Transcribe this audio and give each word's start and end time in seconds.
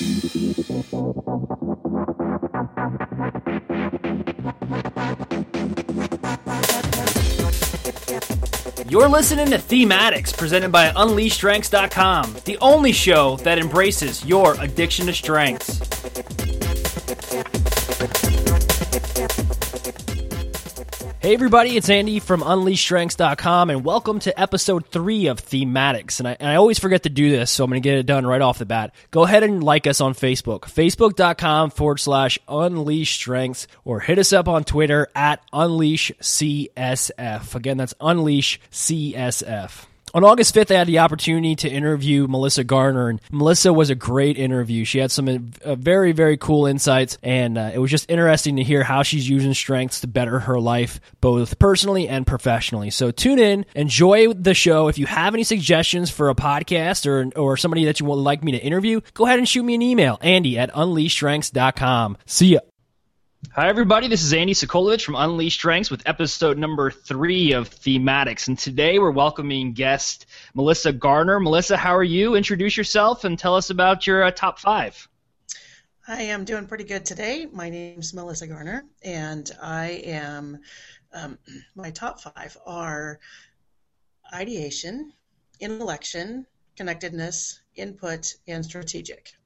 You're 0.00 0.06
listening 9.08 9.50
to 9.50 9.58
Theme 9.58 9.90
Addicts, 9.90 10.32
presented 10.32 10.70
by 10.70 10.90
UnleashStrengths.com, 10.90 12.36
the 12.44 12.56
only 12.60 12.92
show 12.92 13.38
that 13.38 13.58
embraces 13.58 14.24
your 14.24 14.54
addiction 14.60 15.06
to 15.06 15.12
strengths. 15.12 15.77
Hey 21.28 21.34
everybody, 21.34 21.76
it's 21.76 21.90
Andy 21.90 22.20
from 22.20 22.40
UnleashStrengths.com, 22.40 23.68
and 23.68 23.84
welcome 23.84 24.18
to 24.20 24.40
episode 24.40 24.86
three 24.86 25.26
of 25.26 25.38
Theme 25.38 25.76
Addicts. 25.76 26.20
And 26.20 26.28
I, 26.28 26.38
and 26.40 26.48
I 26.48 26.54
always 26.54 26.78
forget 26.78 27.02
to 27.02 27.10
do 27.10 27.30
this, 27.30 27.50
so 27.50 27.64
I'm 27.64 27.70
going 27.70 27.82
to 27.82 27.86
get 27.86 27.98
it 27.98 28.06
done 28.06 28.26
right 28.26 28.40
off 28.40 28.58
the 28.58 28.64
bat. 28.64 28.94
Go 29.10 29.24
ahead 29.24 29.42
and 29.42 29.62
like 29.62 29.86
us 29.86 30.00
on 30.00 30.14
Facebook, 30.14 30.60
facebook.com 30.60 31.68
forward 31.68 31.98
slash 31.98 32.38
Unleash 32.48 33.16
Strengths, 33.16 33.66
or 33.84 34.00
hit 34.00 34.18
us 34.18 34.32
up 34.32 34.48
on 34.48 34.64
Twitter 34.64 35.06
at 35.14 35.42
Unleash 35.52 36.12
CSF. 36.18 37.54
Again, 37.54 37.76
that's 37.76 37.92
Unleash 38.00 38.58
CSF. 38.72 39.84
On 40.18 40.24
August 40.24 40.52
5th, 40.52 40.74
I 40.74 40.78
had 40.78 40.88
the 40.88 40.98
opportunity 40.98 41.54
to 41.54 41.68
interview 41.68 42.26
Melissa 42.26 42.64
Garner, 42.64 43.08
and 43.08 43.20
Melissa 43.30 43.72
was 43.72 43.88
a 43.88 43.94
great 43.94 44.36
interview. 44.36 44.84
She 44.84 44.98
had 44.98 45.12
some 45.12 45.52
uh, 45.64 45.76
very, 45.76 46.10
very 46.10 46.36
cool 46.36 46.66
insights, 46.66 47.18
and 47.22 47.56
uh, 47.56 47.70
it 47.72 47.78
was 47.78 47.88
just 47.88 48.10
interesting 48.10 48.56
to 48.56 48.64
hear 48.64 48.82
how 48.82 49.04
she's 49.04 49.28
using 49.28 49.54
strengths 49.54 50.00
to 50.00 50.08
better 50.08 50.40
her 50.40 50.58
life, 50.58 50.98
both 51.20 51.60
personally 51.60 52.08
and 52.08 52.26
professionally. 52.26 52.90
So 52.90 53.12
tune 53.12 53.38
in, 53.38 53.64
enjoy 53.76 54.32
the 54.32 54.54
show. 54.54 54.88
If 54.88 54.98
you 54.98 55.06
have 55.06 55.34
any 55.34 55.44
suggestions 55.44 56.10
for 56.10 56.30
a 56.30 56.34
podcast 56.34 57.06
or, 57.06 57.30
or 57.40 57.56
somebody 57.56 57.84
that 57.84 58.00
you 58.00 58.06
would 58.06 58.14
like 58.16 58.42
me 58.42 58.50
to 58.50 58.58
interview, 58.58 59.00
go 59.14 59.24
ahead 59.24 59.38
and 59.38 59.48
shoot 59.48 59.62
me 59.62 59.76
an 59.76 59.82
email, 59.82 60.18
andy 60.20 60.58
at 60.58 60.72
unleashstrengths.com. 60.72 62.16
See 62.26 62.54
ya. 62.54 62.60
Hi, 63.54 63.68
everybody. 63.68 64.08
This 64.08 64.22
is 64.22 64.32
Andy 64.34 64.52
Sokolovich 64.52 65.04
from 65.04 65.16
Unleashed 65.16 65.58
Strengths 65.58 65.90
with 65.90 66.06
episode 66.06 66.58
number 66.58 66.90
three 66.90 67.52
of 67.52 67.66
Theme 67.66 68.08
Addicts. 68.08 68.46
And 68.46 68.58
today 68.58 68.98
we're 68.98 69.10
welcoming 69.10 69.72
guest 69.72 70.26
Melissa 70.54 70.92
Garner. 70.92 71.40
Melissa, 71.40 71.76
how 71.76 71.96
are 71.96 72.04
you? 72.04 72.36
Introduce 72.36 72.76
yourself 72.76 73.24
and 73.24 73.38
tell 73.38 73.56
us 73.56 73.70
about 73.70 74.06
your 74.06 74.22
uh, 74.22 74.30
top 74.30 74.58
five. 74.58 75.08
I 76.06 76.22
am 76.24 76.44
doing 76.44 76.66
pretty 76.66 76.84
good 76.84 77.06
today. 77.06 77.46
My 77.50 77.70
name's 77.70 78.12
Melissa 78.12 78.46
Garner, 78.46 78.84
and 79.02 79.50
I 79.60 80.02
am, 80.04 80.58
um, 81.12 81.38
my 81.74 81.90
top 81.90 82.20
five 82.20 82.56
are 82.66 83.18
ideation, 84.32 85.12
intellection, 85.58 86.46
connectedness, 86.76 87.60
input, 87.74 88.34
and 88.46 88.64
strategic. 88.64 89.37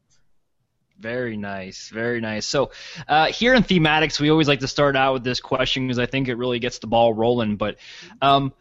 Very 1.02 1.36
nice, 1.36 1.88
very 1.88 2.20
nice. 2.20 2.46
So, 2.46 2.70
uh, 3.08 3.26
here 3.26 3.54
in 3.54 3.64
Theme 3.64 3.86
Addicts, 3.86 4.20
we 4.20 4.30
always 4.30 4.46
like 4.46 4.60
to 4.60 4.68
start 4.68 4.94
out 4.94 5.14
with 5.14 5.24
this 5.24 5.40
question 5.40 5.88
because 5.88 5.98
I 5.98 6.06
think 6.06 6.28
it 6.28 6.36
really 6.36 6.60
gets 6.60 6.78
the 6.78 6.86
ball 6.86 7.12
rolling. 7.12 7.56
But 7.56 7.78
um, 8.20 8.52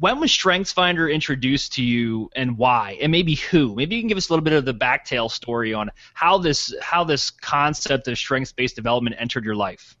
when 0.00 0.18
was 0.18 0.30
StrengthsFinder 0.30 1.12
introduced 1.12 1.74
to 1.74 1.82
you, 1.82 2.30
and 2.34 2.56
why, 2.56 2.96
and 3.02 3.12
maybe 3.12 3.34
who? 3.34 3.74
Maybe 3.74 3.96
you 3.96 4.00
can 4.00 4.08
give 4.08 4.16
us 4.16 4.30
a 4.30 4.32
little 4.32 4.42
bit 4.42 4.54
of 4.54 4.64
the 4.64 4.72
backtail 4.72 5.30
story 5.30 5.74
on 5.74 5.90
how 6.14 6.38
this 6.38 6.74
how 6.80 7.04
this 7.04 7.30
concept 7.30 8.08
of 8.08 8.16
strengths-based 8.16 8.74
development 8.74 9.16
entered 9.18 9.44
your 9.44 9.54
life. 9.54 9.94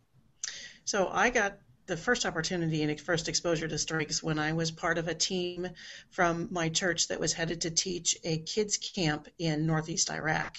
So 0.86 1.10
I 1.12 1.28
got 1.28 1.58
the 1.86 1.96
first 1.96 2.24
opportunity 2.24 2.82
and 2.82 3.00
first 3.00 3.28
exposure 3.28 3.68
to 3.68 3.78
strengths 3.78 4.22
when 4.22 4.38
I 4.38 4.52
was 4.52 4.70
part 4.70 4.98
of 4.98 5.08
a 5.08 5.14
team 5.14 5.68
from 6.10 6.48
my 6.50 6.68
church 6.68 7.08
that 7.08 7.20
was 7.20 7.32
headed 7.32 7.62
to 7.62 7.70
teach 7.70 8.16
a 8.24 8.38
kids 8.38 8.76
camp 8.76 9.28
in 9.38 9.66
northeast 9.66 10.10
Iraq 10.10 10.58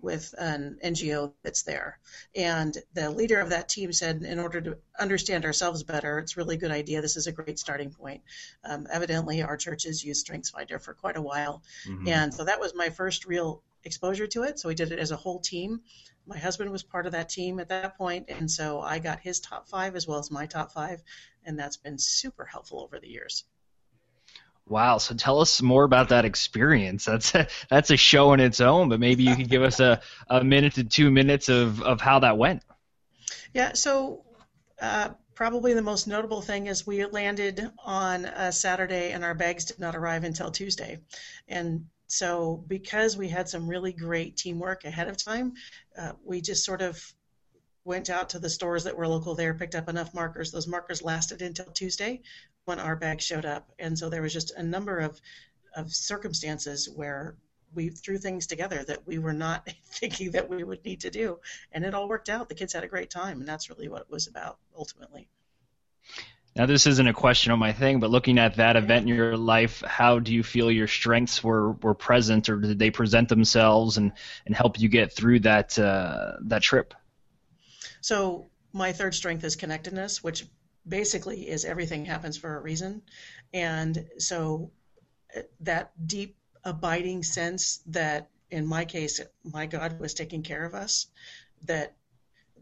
with 0.00 0.34
an 0.38 0.78
NGO 0.84 1.32
that's 1.42 1.62
there. 1.62 1.98
And 2.34 2.76
the 2.94 3.10
leader 3.10 3.40
of 3.40 3.50
that 3.50 3.68
team 3.68 3.92
said, 3.92 4.22
in 4.22 4.38
order 4.38 4.60
to 4.60 4.78
understand 4.98 5.44
ourselves 5.44 5.82
better, 5.82 6.18
it's 6.18 6.36
a 6.36 6.40
really 6.40 6.56
good 6.56 6.70
idea. 6.70 7.02
This 7.02 7.16
is 7.16 7.26
a 7.26 7.32
great 7.32 7.58
starting 7.58 7.90
point. 7.90 8.22
Um, 8.64 8.86
evidently, 8.90 9.42
our 9.42 9.56
church 9.56 9.84
has 9.84 10.04
used 10.04 10.26
StrengthsFinder 10.26 10.80
for 10.80 10.94
quite 10.94 11.16
a 11.16 11.22
while. 11.22 11.62
Mm-hmm. 11.88 12.08
And 12.08 12.34
so 12.34 12.44
that 12.44 12.60
was 12.60 12.74
my 12.74 12.88
first 12.90 13.26
real 13.26 13.62
exposure 13.84 14.26
to 14.28 14.42
it. 14.42 14.58
So 14.58 14.68
we 14.68 14.74
did 14.74 14.92
it 14.92 14.98
as 14.98 15.10
a 15.10 15.16
whole 15.16 15.40
team. 15.40 15.80
My 16.26 16.38
husband 16.38 16.70
was 16.70 16.82
part 16.82 17.06
of 17.06 17.12
that 17.12 17.28
team 17.28 17.60
at 17.60 17.68
that 17.68 17.96
point, 17.96 18.26
and 18.28 18.50
so 18.50 18.80
I 18.80 18.98
got 18.98 19.20
his 19.20 19.40
top 19.40 19.68
five 19.68 19.96
as 19.96 20.06
well 20.06 20.18
as 20.18 20.30
my 20.30 20.46
top 20.46 20.72
five, 20.72 21.02
and 21.44 21.58
that's 21.58 21.76
been 21.76 21.98
super 21.98 22.44
helpful 22.44 22.80
over 22.80 23.00
the 23.00 23.08
years. 23.08 23.44
Wow. 24.66 24.98
So 24.98 25.16
tell 25.16 25.40
us 25.40 25.60
more 25.60 25.82
about 25.82 26.10
that 26.10 26.24
experience. 26.24 27.04
That's 27.04 27.34
a, 27.34 27.48
that's 27.68 27.90
a 27.90 27.96
show 27.96 28.32
in 28.34 28.40
its 28.40 28.60
own, 28.60 28.88
but 28.88 29.00
maybe 29.00 29.24
you 29.24 29.34
could 29.34 29.48
give 29.48 29.62
us 29.62 29.80
a, 29.80 30.00
a 30.28 30.44
minute 30.44 30.74
to 30.74 30.84
two 30.84 31.10
minutes 31.10 31.48
of, 31.48 31.82
of 31.82 32.00
how 32.00 32.20
that 32.20 32.38
went. 32.38 32.62
Yeah. 33.52 33.72
So 33.72 34.24
uh, 34.80 35.10
probably 35.34 35.74
the 35.74 35.82
most 35.82 36.06
notable 36.06 36.40
thing 36.40 36.68
is 36.68 36.86
we 36.86 37.04
landed 37.04 37.68
on 37.84 38.26
a 38.26 38.52
Saturday 38.52 39.10
and 39.10 39.24
our 39.24 39.34
bags 39.34 39.64
did 39.64 39.80
not 39.80 39.96
arrive 39.96 40.22
until 40.22 40.52
Tuesday. 40.52 40.98
And 41.48 41.86
so 42.10 42.64
because 42.66 43.16
we 43.16 43.28
had 43.28 43.48
some 43.48 43.68
really 43.68 43.92
great 43.92 44.36
teamwork 44.36 44.84
ahead 44.84 45.08
of 45.08 45.16
time, 45.16 45.54
uh, 45.96 46.12
we 46.24 46.40
just 46.40 46.64
sort 46.64 46.82
of 46.82 47.00
went 47.84 48.10
out 48.10 48.28
to 48.30 48.38
the 48.38 48.50
stores 48.50 48.84
that 48.84 48.96
were 48.96 49.06
local 49.06 49.34
there, 49.34 49.54
picked 49.54 49.74
up 49.74 49.88
enough 49.88 50.12
markers. 50.14 50.50
Those 50.50 50.66
markers 50.66 51.02
lasted 51.02 51.40
until 51.40 51.66
Tuesday 51.66 52.20
when 52.64 52.78
our 52.78 52.96
bag 52.96 53.20
showed 53.20 53.46
up. 53.46 53.70
And 53.78 53.98
so 53.98 54.08
there 54.08 54.22
was 54.22 54.32
just 54.32 54.52
a 54.56 54.62
number 54.62 54.98
of, 54.98 55.20
of 55.74 55.92
circumstances 55.92 56.88
where 56.88 57.36
we 57.74 57.88
threw 57.88 58.18
things 58.18 58.46
together 58.46 58.84
that 58.84 59.06
we 59.06 59.18
were 59.18 59.32
not 59.32 59.68
thinking 59.86 60.32
that 60.32 60.48
we 60.48 60.64
would 60.64 60.84
need 60.84 61.00
to 61.00 61.10
do. 61.10 61.38
And 61.72 61.84
it 61.84 61.94
all 61.94 62.08
worked 62.08 62.28
out. 62.28 62.48
The 62.48 62.54
kids 62.54 62.72
had 62.72 62.84
a 62.84 62.88
great 62.88 63.10
time. 63.10 63.40
And 63.40 63.48
that's 63.48 63.70
really 63.70 63.88
what 63.88 64.02
it 64.02 64.10
was 64.10 64.26
about 64.26 64.58
ultimately. 64.76 65.28
Now, 66.56 66.66
this 66.66 66.86
isn't 66.86 67.06
a 67.06 67.12
question 67.12 67.52
on 67.52 67.58
my 67.58 67.72
thing, 67.72 68.00
but 68.00 68.10
looking 68.10 68.38
at 68.38 68.56
that 68.56 68.76
event 68.76 69.02
in 69.02 69.14
your 69.14 69.36
life, 69.36 69.82
how 69.82 70.18
do 70.18 70.34
you 70.34 70.42
feel 70.42 70.70
your 70.70 70.88
strengths 70.88 71.44
were, 71.44 71.72
were 71.72 71.94
present, 71.94 72.48
or 72.48 72.58
did 72.58 72.78
they 72.78 72.90
present 72.90 73.28
themselves 73.28 73.96
and, 73.98 74.12
and 74.46 74.54
help 74.54 74.80
you 74.80 74.88
get 74.88 75.12
through 75.12 75.40
that 75.40 75.78
uh, 75.78 76.32
that 76.42 76.62
trip? 76.62 76.92
So, 78.00 78.50
my 78.72 78.92
third 78.92 79.14
strength 79.14 79.44
is 79.44 79.54
connectedness, 79.54 80.24
which 80.24 80.44
basically 80.86 81.48
is 81.48 81.64
everything 81.64 82.04
happens 82.04 82.36
for 82.36 82.56
a 82.56 82.60
reason. 82.60 83.02
And 83.52 84.08
so 84.18 84.70
that 85.60 85.92
deep 86.06 86.36
abiding 86.64 87.22
sense 87.22 87.80
that 87.86 88.28
in 88.50 88.66
my 88.66 88.84
case 88.84 89.20
my 89.44 89.66
God 89.66 89.98
was 89.98 90.14
taking 90.14 90.42
care 90.42 90.64
of 90.64 90.74
us 90.74 91.06
that 91.64 91.94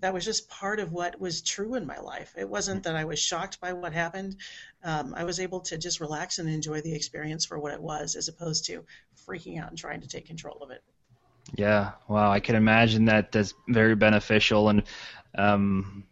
that 0.01 0.15
was 0.15 0.25
just 0.25 0.49
part 0.49 0.81
of 0.81 0.93
what 0.93 1.21
was 1.21 1.43
true 1.43 1.75
in 1.75 1.87
my 1.87 1.99
life. 1.99 2.35
It 2.37 2.49
wasn't 2.49 2.85
that 2.85 2.97
I 2.97 3.05
was 3.05 3.19
shocked 3.19 3.61
by 3.61 3.73
what 3.73 3.93
happened. 3.93 4.37
Um, 4.85 5.15
I 5.17 5.25
was 5.25 5.41
able 5.41 5.61
to 5.63 5.79
just 5.79 6.01
relax 6.01 6.39
and 6.39 6.49
enjoy 6.49 6.81
the 6.81 6.95
experience 6.95 7.45
for 7.45 7.59
what 7.59 7.73
it 7.73 7.83
was, 7.83 8.17
as 8.17 8.29
opposed 8.29 8.67
to 8.67 8.85
freaking 9.27 9.61
out 9.61 9.71
and 9.71 9.79
trying 9.79 10.01
to 10.01 10.09
take 10.09 10.27
control 10.27 10.59
of 10.63 10.71
it. 10.71 10.83
Yeah, 11.55 11.93
wow, 12.09 12.31
I 12.31 12.41
can 12.41 12.57
imagine 12.57 13.07
that 13.07 13.33
that's 13.33 13.55
very 13.69 13.97
beneficial. 13.97 14.69
And 14.69 14.83
um, 15.37 16.05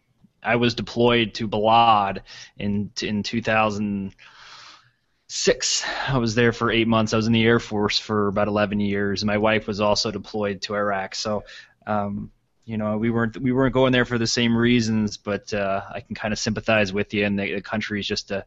I 0.43 0.55
was 0.55 0.73
deployed 0.73 1.35
to 1.35 1.47
Balad 1.47 2.21
in 2.57 2.91
in 3.01 3.21
2006. 3.23 5.85
I 6.07 6.17
was 6.17 6.35
there 6.35 6.53
for 6.53 6.71
eight 6.71 6.87
months. 6.87 7.13
I 7.13 7.17
was 7.17 7.27
in 7.27 7.33
the 7.33 7.45
Air 7.45 7.59
Force 7.59 7.99
for 7.99 8.27
about 8.27 8.47
11 8.47 8.79
years. 8.79 9.23
My 9.23 9.37
wife 9.37 9.67
was 9.67 9.79
also 9.79 10.09
deployed 10.11 10.63
to 10.63 10.75
Iraq. 10.75 11.13
So, 11.15 11.43
um, 11.85 12.31
you 12.67 12.77
know, 12.77 12.97
we 12.97 13.09
weren't 13.09 13.37
we 13.37 13.53
weren't 13.53 13.73
going 13.73 13.93
there 13.93 14.03
for 14.03 14.17
the 14.17 14.27
same 14.27 14.55
reasons, 14.55 15.15
but 15.15 15.53
uh, 15.53 15.81
I 15.89 16.01
can 16.01 16.15
kind 16.15 16.33
of 16.33 16.37
sympathize 16.37 16.91
with 16.91 17.13
you. 17.13 17.25
And 17.25 17.39
the, 17.39 17.55
the 17.55 17.61
country 17.61 18.01
is 18.01 18.05
just 18.05 18.29
a 18.29 18.45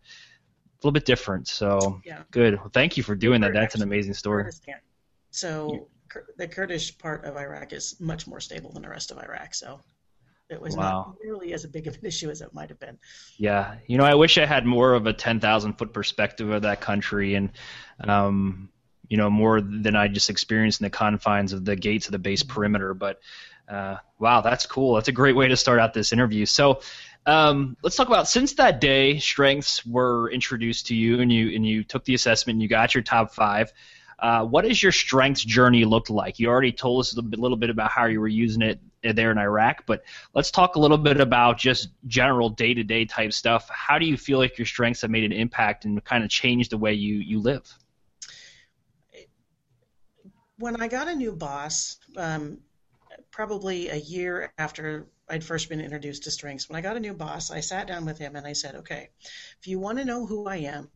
little 0.83 0.93
bit 0.93 1.07
different. 1.07 1.49
So, 1.49 2.03
yeah. 2.05 2.23
good. 2.31 2.57
Well, 2.57 2.71
thank 2.71 2.99
you 2.99 3.03
for 3.03 3.15
doing 3.15 3.41
that. 3.41 3.55
That's 3.55 3.75
an 3.75 3.83
amazing 3.83 4.13
story. 4.13 4.45
Kurdistan. 4.45 4.75
So, 5.31 5.89
the 6.37 6.49
Kurdish 6.49 6.99
part 6.99 7.25
of 7.25 7.39
Iraq 7.39 7.73
is 7.73 7.99
much 7.99 8.27
more 8.27 8.41
stable 8.41 8.71
than 8.73 8.83
the 8.83 8.91
rest 8.91 9.11
of 9.11 9.17
Iraq. 9.17 9.55
So 9.55 9.81
it 10.51 10.61
was 10.61 10.77
wow. 10.77 10.83
not 10.83 11.17
nearly 11.25 11.55
as 11.55 11.65
big 11.65 11.87
of 11.87 11.95
an 11.95 12.01
issue 12.05 12.29
as 12.29 12.43
it 12.43 12.53
might 12.53 12.69
have 12.69 12.79
been. 12.79 12.99
Yeah, 13.39 13.77
you 13.87 13.97
know, 13.97 14.05
I 14.05 14.17
wish 14.17 14.37
I 14.37 14.45
had 14.45 14.67
more 14.67 14.93
of 14.93 15.07
a 15.07 15.15
ten 15.15 15.41
thousand 15.41 15.79
foot 15.79 15.95
perspective 15.95 16.51
of 16.51 16.63
that 16.63 16.83
country, 16.83 17.37
and 17.37 17.53
um, 18.01 18.69
you 19.09 19.17
know, 19.17 19.31
more 19.31 19.63
than 19.63 19.97
I 19.97 20.09
just 20.09 20.29
experienced 20.29 20.83
in 20.83 20.85
the 20.85 20.91
confines 20.91 21.55
of 21.55 21.65
the 21.65 21.75
gates 21.75 22.07
of 22.07 22.13
the 22.13 22.19
base 22.19 22.43
perimeter. 22.43 22.93
But 22.93 23.21
uh, 23.71 23.97
wow, 24.19 24.41
that's 24.41 24.67
cool. 24.67 24.95
That's 24.95 25.09
a 25.09 25.13
great 25.13 25.37
way 25.37 25.49
to 25.49 25.57
start 25.57 25.81
out 25.81 25.95
this 25.95 26.13
interview. 26.13 26.47
So. 26.47 26.81
Um, 27.27 27.77
let's 27.83 27.97
talk 27.97 28.09
about 28.09 28.29
since 28.29 28.55
that 28.55 28.81
day 28.81 29.19
strengths 29.19 29.85
were 29.85 30.31
introduced 30.31 30.87
to 30.87 30.95
you 30.95 31.21
and 31.21 31.31
you 31.31 31.55
and 31.55 31.67
you 31.67 31.85
took 31.85 32.03
the 32.07 32.15
assessment 32.15 32.55
and 32.55 32.63
you 32.63 32.69
got 32.69 32.95
your 32.95 33.03
top 33.03 33.35
five 33.35 33.75
uh, 34.21 34.45
what 34.45 34.65
has 34.65 34.83
your 34.83 34.93
strengths 34.93 35.43
journey 35.43 35.85
looked 35.85 36.11
like? 36.11 36.39
You 36.39 36.49
already 36.49 36.73
told 36.73 37.01
us 37.01 37.17
a 37.17 37.21
little 37.21 37.57
bit 37.57 37.71
about 37.71 37.91
how 37.91 38.05
you 38.05 38.21
were 38.21 38.29
using 38.29 38.61
it 38.61 38.79
there 39.03 39.31
in 39.31 39.39
Iraq, 39.39 39.87
but 39.87 40.03
let's 40.35 40.51
talk 40.51 40.77
a 40.77 40.79
little 40.79 40.99
bit 40.99 41.21
about 41.21 41.57
just 41.57 41.89
general 42.07 42.51
day 42.51 42.75
to 42.75 42.85
day 42.85 43.07
type 43.07 43.33
stuff. 43.33 43.69
How 43.71 43.99
do 43.99 44.05
you 44.05 44.19
feel 44.19 44.39
like 44.39 44.59
your 44.59 44.67
strengths 44.67 45.01
have 45.03 45.11
made 45.11 45.25
an 45.25 45.33
impact 45.33 45.87
and 45.87 46.05
kind 46.05 46.23
of 46.23 46.29
changed 46.29 46.71
the 46.71 46.79
way 46.79 46.93
you, 46.93 47.17
you 47.17 47.41
live? 47.41 47.75
when 50.59 50.79
I 50.79 50.89
got 50.89 51.09
a 51.09 51.15
new 51.15 51.33
boss, 51.33 51.97
um, 52.19 52.59
probably 53.31 53.89
a 53.89 53.97
year 53.97 54.53
after 54.59 55.07
I'd 55.29 55.45
first 55.45 55.69
been 55.69 55.81
introduced 55.81 56.25
to 56.25 56.31
strengths, 56.31 56.69
when 56.69 56.77
I 56.77 56.83
got 56.83 56.97
a 56.97 57.01
new 57.01 57.15
boss, 57.15 57.51
I 57.51 57.61
sat 57.61 57.87
down 57.87 58.05
with 58.05 58.19
him 58.19 58.37
and 58.37 58.47
I 58.47 58.53
said, 58.53 58.75
okay, 58.77 59.11
if 59.61 59.67
you 59.67 59.79
want 59.79 59.99
to 59.99 60.05
know 60.05 60.27
who 60.27 60.47
I 60.47 60.57
am, 60.57 60.89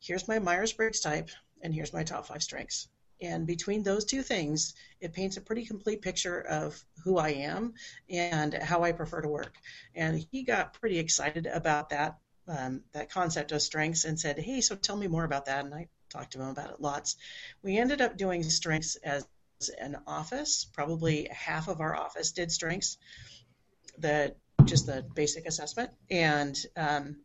here's 0.00 0.28
my 0.28 0.38
Myers 0.38 0.72
Briggs 0.72 1.00
type, 1.00 1.30
and 1.62 1.74
here's 1.74 1.92
my 1.92 2.02
top 2.02 2.26
five 2.26 2.42
strengths. 2.42 2.88
And 3.20 3.46
between 3.46 3.82
those 3.82 4.04
two 4.04 4.22
things, 4.22 4.74
it 5.00 5.14
paints 5.14 5.36
a 5.36 5.40
pretty 5.40 5.64
complete 5.64 6.02
picture 6.02 6.40
of 6.42 6.84
who 7.02 7.16
I 7.18 7.30
am 7.30 7.72
and 8.10 8.52
how 8.54 8.82
I 8.82 8.92
prefer 8.92 9.22
to 9.22 9.28
work. 9.28 9.54
And 9.94 10.24
he 10.30 10.42
got 10.42 10.74
pretty 10.74 10.98
excited 10.98 11.46
about 11.46 11.90
that 11.90 12.18
um, 12.48 12.82
that 12.92 13.10
concept 13.10 13.50
of 13.52 13.60
strengths 13.60 14.04
and 14.04 14.18
said, 14.20 14.38
"Hey, 14.38 14.60
so 14.60 14.76
tell 14.76 14.96
me 14.96 15.08
more 15.08 15.24
about 15.24 15.46
that." 15.46 15.64
And 15.64 15.74
I 15.74 15.88
talked 16.10 16.32
to 16.32 16.40
him 16.40 16.48
about 16.48 16.70
it 16.70 16.80
lots. 16.80 17.16
We 17.62 17.76
ended 17.76 18.00
up 18.00 18.16
doing 18.16 18.42
strengths 18.44 18.96
as 18.96 19.26
an 19.78 19.96
office. 20.06 20.66
Probably 20.72 21.28
half 21.30 21.68
of 21.68 21.80
our 21.80 21.96
office 21.96 22.32
did 22.32 22.52
strengths, 22.52 22.98
the 23.98 24.34
just 24.64 24.86
the 24.86 25.04
basic 25.14 25.46
assessment, 25.46 25.90
and 26.10 26.56
um, 26.76 27.16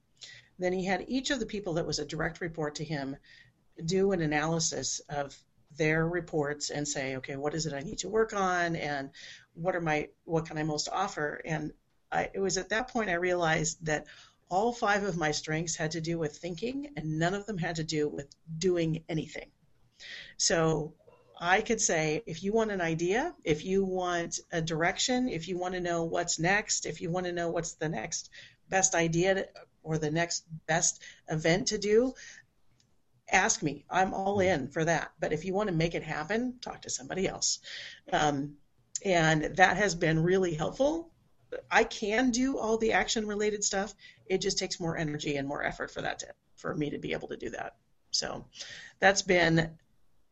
then 0.59 0.73
he 0.73 0.85
had 0.85 1.05
each 1.07 1.31
of 1.31 1.39
the 1.39 1.45
people 1.45 1.73
that 1.73 1.87
was 1.87 1.99
a 1.99 2.05
direct 2.05 2.41
report 2.41 2.75
to 2.75 2.83
him 2.83 3.17
do 3.83 4.11
an 4.11 4.21
analysis 4.21 5.01
of 5.09 5.35
their 5.77 6.07
reports 6.07 6.69
and 6.69 6.87
say, 6.87 7.15
okay, 7.15 7.35
what 7.35 7.53
is 7.53 7.65
it 7.65 7.73
I 7.73 7.79
need 7.79 7.99
to 7.99 8.09
work 8.09 8.33
on, 8.33 8.75
and 8.75 9.09
what 9.53 9.75
are 9.75 9.81
my 9.81 10.09
what 10.25 10.45
can 10.45 10.57
I 10.57 10.63
most 10.63 10.89
offer? 10.91 11.41
And 11.45 11.73
I, 12.11 12.29
it 12.33 12.39
was 12.39 12.57
at 12.57 12.69
that 12.69 12.89
point 12.89 13.09
I 13.09 13.13
realized 13.13 13.85
that 13.85 14.07
all 14.49 14.73
five 14.73 15.03
of 15.03 15.17
my 15.17 15.31
strengths 15.31 15.75
had 15.75 15.91
to 15.91 16.01
do 16.01 16.19
with 16.19 16.37
thinking, 16.37 16.89
and 16.97 17.17
none 17.19 17.33
of 17.33 17.45
them 17.45 17.57
had 17.57 17.77
to 17.77 17.83
do 17.83 18.09
with 18.09 18.27
doing 18.57 19.03
anything. 19.07 19.49
So 20.37 20.93
I 21.43 21.61
could 21.61 21.81
say, 21.81 22.21
if 22.27 22.43
you 22.43 22.53
want 22.53 22.69
an 22.69 22.81
idea, 22.81 23.33
if 23.43 23.65
you 23.65 23.83
want 23.83 24.39
a 24.51 24.61
direction, 24.61 25.27
if 25.27 25.47
you 25.47 25.57
want 25.57 25.73
to 25.73 25.81
know 25.81 26.03
what's 26.03 26.37
next, 26.37 26.85
if 26.85 27.01
you 27.01 27.09
want 27.09 27.25
to 27.25 27.31
know 27.31 27.49
what's 27.49 27.73
the 27.73 27.89
next 27.89 28.29
best 28.69 28.93
idea 28.93 29.47
or 29.81 29.97
the 29.97 30.11
next 30.11 30.45
best 30.67 31.01
event 31.27 31.69
to 31.69 31.79
do, 31.79 32.13
ask 33.31 33.63
me. 33.63 33.85
I'm 33.89 34.13
all 34.13 34.39
in 34.39 34.67
for 34.67 34.85
that. 34.85 35.13
But 35.19 35.33
if 35.33 35.43
you 35.43 35.55
want 35.55 35.69
to 35.69 35.75
make 35.75 35.95
it 35.95 36.03
happen, 36.03 36.59
talk 36.61 36.83
to 36.83 36.91
somebody 36.91 37.27
else. 37.27 37.57
Um, 38.13 38.57
and 39.03 39.55
that 39.55 39.77
has 39.77 39.95
been 39.95 40.21
really 40.21 40.53
helpful. 40.53 41.09
I 41.71 41.85
can 41.85 42.29
do 42.29 42.59
all 42.59 42.77
the 42.77 42.93
action 42.93 43.25
related 43.27 43.63
stuff. 43.63 43.95
It 44.27 44.41
just 44.41 44.59
takes 44.59 44.79
more 44.79 44.95
energy 44.95 45.37
and 45.37 45.47
more 45.47 45.63
effort 45.63 45.89
for 45.89 46.03
that 46.03 46.19
to, 46.19 46.27
for 46.55 46.75
me 46.75 46.91
to 46.91 46.99
be 46.99 47.13
able 47.13 47.29
to 47.29 47.37
do 47.37 47.49
that. 47.49 47.77
So 48.11 48.45
that's 48.99 49.23
been 49.23 49.71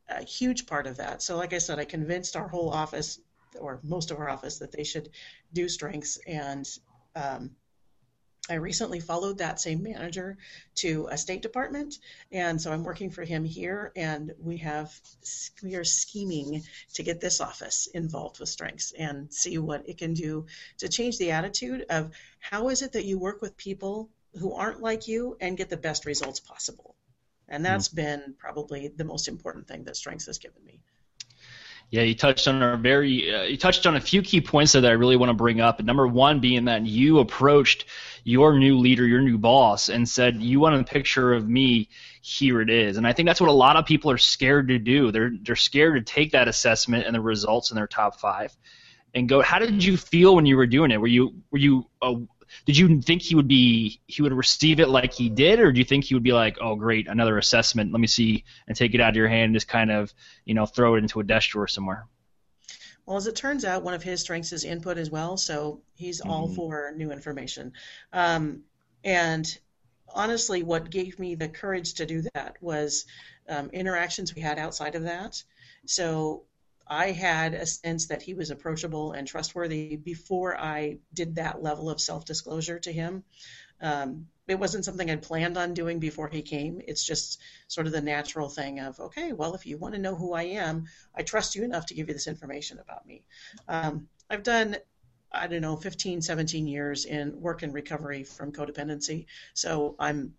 a 0.09 0.23
huge 0.23 0.65
part 0.65 0.87
of 0.87 0.97
that. 0.97 1.21
So 1.21 1.37
like 1.37 1.53
I 1.53 1.59
said, 1.59 1.79
I 1.79 1.85
convinced 1.85 2.35
our 2.35 2.47
whole 2.47 2.69
office 2.69 3.19
or 3.59 3.79
most 3.83 4.11
of 4.11 4.19
our 4.19 4.29
office 4.29 4.59
that 4.59 4.71
they 4.71 4.83
should 4.83 5.09
do 5.53 5.67
strengths 5.67 6.19
and 6.27 6.67
um, 7.15 7.51
I 8.49 8.55
recently 8.55 8.99
followed 8.99 9.37
that 9.37 9.61
same 9.61 9.83
manager 9.83 10.37
to 10.77 11.07
a 11.11 11.17
State 11.17 11.43
Department, 11.43 11.99
and 12.31 12.59
so 12.59 12.71
I'm 12.71 12.83
working 12.83 13.11
for 13.11 13.23
him 13.23 13.45
here, 13.45 13.91
and 13.95 14.33
we 14.39 14.57
have 14.57 14.91
we 15.61 15.75
are 15.75 15.83
scheming 15.83 16.63
to 16.95 17.03
get 17.03 17.21
this 17.21 17.41
office 17.41 17.87
involved 17.93 18.39
with 18.39 18.49
strengths 18.49 18.91
and 18.91 19.31
see 19.31 19.59
what 19.59 19.87
it 19.87 19.99
can 19.99 20.15
do 20.15 20.47
to 20.79 20.89
change 20.89 21.19
the 21.19 21.31
attitude 21.31 21.85
of 21.91 22.11
how 22.39 22.69
is 22.69 22.81
it 22.81 22.93
that 22.93 23.05
you 23.05 23.19
work 23.19 23.41
with 23.41 23.55
people 23.55 24.09
who 24.39 24.53
aren't 24.53 24.81
like 24.81 25.07
you 25.07 25.37
and 25.39 25.57
get 25.57 25.69
the 25.69 25.77
best 25.77 26.05
results 26.05 26.39
possible. 26.39 26.95
And 27.49 27.65
that's 27.65 27.89
mm-hmm. 27.89 27.95
been 27.95 28.35
probably 28.37 28.89
the 28.95 29.03
most 29.03 29.27
important 29.27 29.67
thing 29.67 29.83
that 29.83 29.97
strengths 29.97 30.27
has 30.27 30.37
given 30.37 30.63
me. 30.63 30.79
Yeah, 31.91 32.03
you 32.03 32.13
touched 32.13 32.47
on 32.47 32.61
a 32.61 32.77
very 32.77 33.33
uh, 33.33 33.43
you 33.43 33.57
touched 33.57 33.87
on 33.87 33.95
a 33.95 34.01
few 34.01 34.21
key 34.21 34.41
points 34.41 34.73
that 34.73 34.85
I 34.85 34.91
really 34.91 35.17
want 35.17 35.31
to 35.31 35.33
bring 35.33 35.59
up. 35.59 35.79
And 35.79 35.87
number 35.87 36.07
one 36.07 36.39
being 36.39 36.65
that 36.65 36.85
you 36.85 37.17
approached 37.17 37.85
your 38.23 38.59
new 38.59 38.77
leader, 38.77 39.07
your 39.07 39.21
new 39.21 39.39
boss, 39.39 39.89
and 39.89 40.07
said, 40.07 40.39
"You 40.39 40.59
want 40.59 40.79
a 40.79 40.83
picture 40.83 41.33
of 41.33 41.49
me? 41.49 41.89
Here 42.21 42.61
it 42.61 42.69
is." 42.69 42.97
And 42.97 43.07
I 43.07 43.13
think 43.13 43.25
that's 43.25 43.41
what 43.41 43.49
a 43.49 43.53
lot 43.53 43.75
of 43.75 43.87
people 43.87 44.11
are 44.11 44.19
scared 44.19 44.67
to 44.67 44.77
do. 44.77 45.11
They're 45.11 45.31
they're 45.41 45.55
scared 45.55 45.95
to 45.95 46.13
take 46.13 46.33
that 46.33 46.47
assessment 46.47 47.07
and 47.07 47.15
the 47.15 47.21
results 47.21 47.71
in 47.71 47.75
their 47.75 47.87
top 47.87 48.19
five, 48.19 48.55
and 49.15 49.27
go. 49.27 49.41
How 49.41 49.57
did 49.57 49.83
you 49.83 49.97
feel 49.97 50.35
when 50.35 50.45
you 50.45 50.57
were 50.57 50.67
doing 50.67 50.91
it? 50.91 51.01
Were 51.01 51.07
you 51.07 51.41
were 51.49 51.57
you 51.57 51.87
uh, 52.03 52.13
did 52.65 52.77
you 52.77 53.01
think 53.01 53.21
he 53.21 53.35
would 53.35 53.47
be 53.47 54.01
he 54.07 54.21
would 54.21 54.33
receive 54.33 54.79
it 54.79 54.89
like 54.89 55.13
he 55.13 55.29
did, 55.29 55.59
or 55.59 55.71
do 55.71 55.79
you 55.79 55.85
think 55.85 56.05
he 56.05 56.13
would 56.13 56.23
be 56.23 56.33
like, 56.33 56.57
oh 56.61 56.75
great, 56.75 57.07
another 57.07 57.37
assessment, 57.37 57.91
let 57.91 58.01
me 58.01 58.07
see, 58.07 58.43
and 58.67 58.75
take 58.75 58.93
it 58.93 59.01
out 59.01 59.09
of 59.09 59.15
your 59.15 59.27
hand, 59.27 59.45
and 59.45 59.53
just 59.53 59.67
kind 59.67 59.91
of 59.91 60.13
you 60.45 60.53
know 60.53 60.65
throw 60.65 60.95
it 60.95 60.99
into 60.99 61.19
a 61.19 61.23
desk 61.23 61.51
drawer 61.51 61.67
somewhere? 61.67 62.05
Well, 63.05 63.17
as 63.17 63.25
it 63.25 63.35
turns 63.35 63.65
out, 63.65 63.83
one 63.83 63.95
of 63.95 64.03
his 64.03 64.21
strengths 64.21 64.53
is 64.53 64.63
input 64.63 64.97
as 64.97 65.09
well, 65.09 65.35
so 65.35 65.81
he's 65.95 66.21
mm-hmm. 66.21 66.29
all 66.29 66.47
for 66.47 66.93
new 66.95 67.11
information. 67.11 67.73
Um, 68.13 68.63
and 69.03 69.57
honestly, 70.13 70.63
what 70.63 70.89
gave 70.89 71.17
me 71.17 71.35
the 71.35 71.49
courage 71.49 71.95
to 71.95 72.05
do 72.05 72.21
that 72.33 72.57
was 72.61 73.05
um, 73.47 73.69
interactions 73.71 74.35
we 74.35 74.41
had 74.41 74.59
outside 74.59 74.95
of 74.95 75.03
that. 75.03 75.41
So 75.85 76.43
I 76.89 77.11
had 77.11 77.53
a 77.53 77.65
sense 77.65 78.07
that 78.07 78.21
he 78.21 78.33
was 78.33 78.49
approachable 78.49 79.11
and 79.11 79.27
trustworthy 79.27 79.95
before 79.95 80.57
I 80.57 80.97
did 81.13 81.35
that 81.35 81.61
level 81.61 81.89
of 81.89 82.01
self 82.01 82.25
disclosure 82.25 82.79
to 82.79 82.91
him. 82.91 83.23
Um, 83.81 84.27
it 84.47 84.59
wasn't 84.59 84.83
something 84.83 85.09
I'd 85.09 85.21
planned 85.21 85.57
on 85.57 85.75
doing 85.75 85.99
before 85.99 86.27
he 86.27 86.41
came. 86.41 86.81
It's 86.87 87.03
just 87.03 87.39
sort 87.67 87.85
of 87.85 87.93
the 87.93 88.01
natural 88.01 88.49
thing 88.49 88.79
of, 88.79 88.99
okay, 88.99 89.31
well, 89.31 89.53
if 89.53 89.65
you 89.65 89.77
want 89.77 89.93
to 89.93 90.01
know 90.01 90.15
who 90.15 90.33
I 90.33 90.43
am, 90.43 90.85
I 91.15 91.21
trust 91.21 91.55
you 91.55 91.63
enough 91.63 91.85
to 91.87 91.93
give 91.93 92.07
you 92.07 92.13
this 92.13 92.27
information 92.27 92.79
about 92.79 93.05
me. 93.05 93.23
Um, 93.67 94.09
I've 94.29 94.43
done 94.43 94.77
I 95.31 95.47
don't 95.47 95.61
know, 95.61 95.75
15, 95.75 96.21
17 96.21 96.67
years 96.67 97.05
in 97.05 97.39
work 97.39 97.61
and 97.61 97.73
recovery 97.73 98.23
from 98.23 98.51
codependency. 98.51 99.27
So 99.53 99.95
I'm 99.99 100.33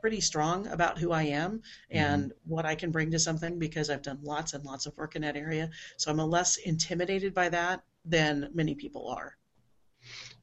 pretty 0.00 0.20
strong 0.20 0.66
about 0.68 0.98
who 0.98 1.12
I 1.12 1.24
am 1.24 1.62
and 1.90 2.24
mm-hmm. 2.24 2.50
what 2.52 2.66
I 2.66 2.74
can 2.74 2.90
bring 2.90 3.10
to 3.10 3.18
something 3.18 3.58
because 3.58 3.90
I've 3.90 4.02
done 4.02 4.18
lots 4.22 4.54
and 4.54 4.64
lots 4.64 4.86
of 4.86 4.96
work 4.96 5.16
in 5.16 5.22
that 5.22 5.36
area. 5.36 5.70
So 5.96 6.10
I'm 6.10 6.18
less 6.18 6.56
intimidated 6.56 7.34
by 7.34 7.48
that 7.50 7.82
than 8.04 8.50
many 8.54 8.74
people 8.74 9.08
are. 9.08 9.36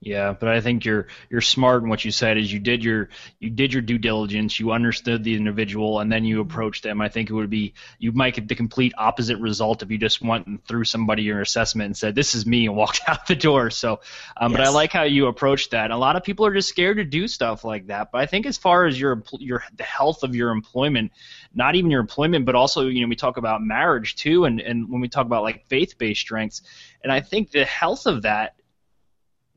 Yeah, 0.06 0.34
but 0.40 0.50
I 0.50 0.62
think 0.62 0.86
you're 0.86 1.08
you're 1.32 1.42
smart 1.42 1.82
in 1.82 1.90
what 1.90 2.06
you 2.06 2.12
said. 2.12 2.38
Is 2.38 2.54
you 2.54 2.60
did 2.60 2.84
your 2.84 3.10
you 3.40 3.50
did 3.50 3.74
your 3.74 3.82
due 3.82 3.98
diligence. 3.98 4.60
You 4.60 4.72
understood 4.72 5.24
the 5.24 5.34
individual, 5.34 6.00
and 6.00 6.12
then 6.12 6.24
you 6.24 6.42
approached 6.42 6.84
them. 6.84 7.02
I 7.02 7.10
think 7.10 7.32
it 7.32 7.34
would 7.34 7.50
be 7.50 7.74
you 7.98 8.12
might 8.12 8.36
get 8.36 8.48
the 8.48 8.54
complete 8.54 8.94
opposite 9.00 9.40
result 9.40 9.82
if 9.82 9.90
you 9.90 9.98
just 9.98 10.22
went 10.22 10.46
and 10.46 10.64
threw 10.64 10.84
somebody 10.84 11.24
your 11.24 11.42
assessment 11.42 11.88
and 11.88 11.98
said 11.98 12.14
this 12.14 12.36
is 12.36 12.46
me 12.46 12.68
and 12.68 12.76
walked 12.78 13.02
out 13.08 13.26
the 13.26 13.36
door. 13.36 13.72
So, 13.72 14.00
um, 14.38 14.52
yes. 14.52 14.60
but 14.60 14.68
I 14.68 14.70
like 14.70 14.92
how 14.92 15.04
you 15.04 15.26
approached 15.26 15.72
that. 15.72 15.90
A 15.90 15.98
lot 15.98 16.16
of 16.16 16.24
people 16.24 16.46
are 16.46 16.54
just 16.54 16.70
scared 16.70 16.98
to 16.98 17.04
do 17.04 17.28
stuff 17.28 17.64
like 17.64 17.88
that. 17.88 18.12
But 18.12 18.22
I 18.22 18.28
think 18.28 18.46
as 18.46 18.60
far 18.60 18.86
as 18.86 19.00
your 19.00 19.24
your 19.40 19.64
the 19.76 19.84
health 19.86 20.22
of 20.22 20.36
your 20.36 20.52
employment, 20.52 21.14
not 21.56 21.74
even 21.74 21.90
your 21.90 22.02
employment, 22.02 22.46
but 22.46 22.54
also 22.54 22.90
you 22.90 23.02
know 23.02 23.08
we 23.08 23.16
talk 23.16 23.38
about 23.38 23.64
marriage 23.64 24.18
too, 24.18 24.46
and 24.46 24.62
and 24.62 24.88
when 24.88 25.02
we 25.02 25.08
talk 25.08 25.26
about 25.26 25.42
like 25.42 25.66
faith 25.66 25.98
based 25.98 26.22
strengths, 26.22 26.62
and 27.02 27.12
I 27.12 27.22
think 27.22 27.50
the 27.50 27.66
health 27.66 28.06
of 28.06 28.22
that 28.22 28.54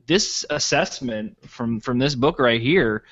this 0.09 0.43
assessment 0.49 1.37
from 1.47 1.79
from 1.79 1.99
this 1.99 2.15
book 2.15 2.39
right 2.39 2.59
here 2.59 3.03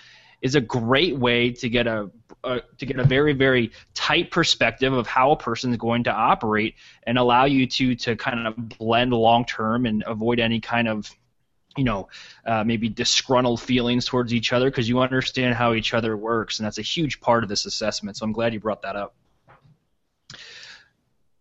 is 0.42 0.56
a 0.56 0.62
great 0.62 1.16
way 1.16 1.52
to 1.52 1.70
get 1.70 1.86
a, 1.86 2.10
a, 2.44 2.60
to 2.80 2.88
get 2.88 2.98
a 2.98 3.04
very 3.04 3.34
very 3.34 3.72
tight 3.94 4.32
perspective 4.32 4.92
of 4.92 5.06
how 5.06 5.30
a 5.30 5.38
person 5.38 5.70
is 5.70 5.78
going 5.78 6.04
to 6.04 6.12
operate 6.12 6.74
and 7.04 7.20
allow 7.20 7.46
you 7.46 7.68
to 7.68 7.94
to 7.94 8.16
kind 8.16 8.48
of 8.48 8.56
blend 8.80 9.14
long 9.14 9.46
term 9.46 9.86
and 9.86 10.04
avoid 10.08 10.40
any 10.40 10.60
kind 10.60 10.88
of 10.88 11.08
you 11.78 11.84
know 11.84 12.10
uh, 12.48 12.64
maybe 12.64 12.90
disgruntled 12.90 13.62
feelings 13.62 14.04
towards 14.04 14.34
each 14.34 14.52
other 14.52 14.72
because 14.72 14.90
you 14.90 15.00
understand 15.00 15.54
how 15.54 15.76
each 15.76 15.94
other 15.94 16.18
works 16.18 16.58
and 16.58 16.66
that's 16.66 16.80
a 16.80 16.90
huge 16.96 17.22
part 17.22 17.44
of 17.44 17.50
this 17.50 17.68
assessment. 17.68 18.18
So 18.18 18.26
i'm 18.26 18.32
glad 18.32 18.56
you 18.56 18.60
brought 18.60 18.82
that 18.82 18.96
up. 18.96 19.14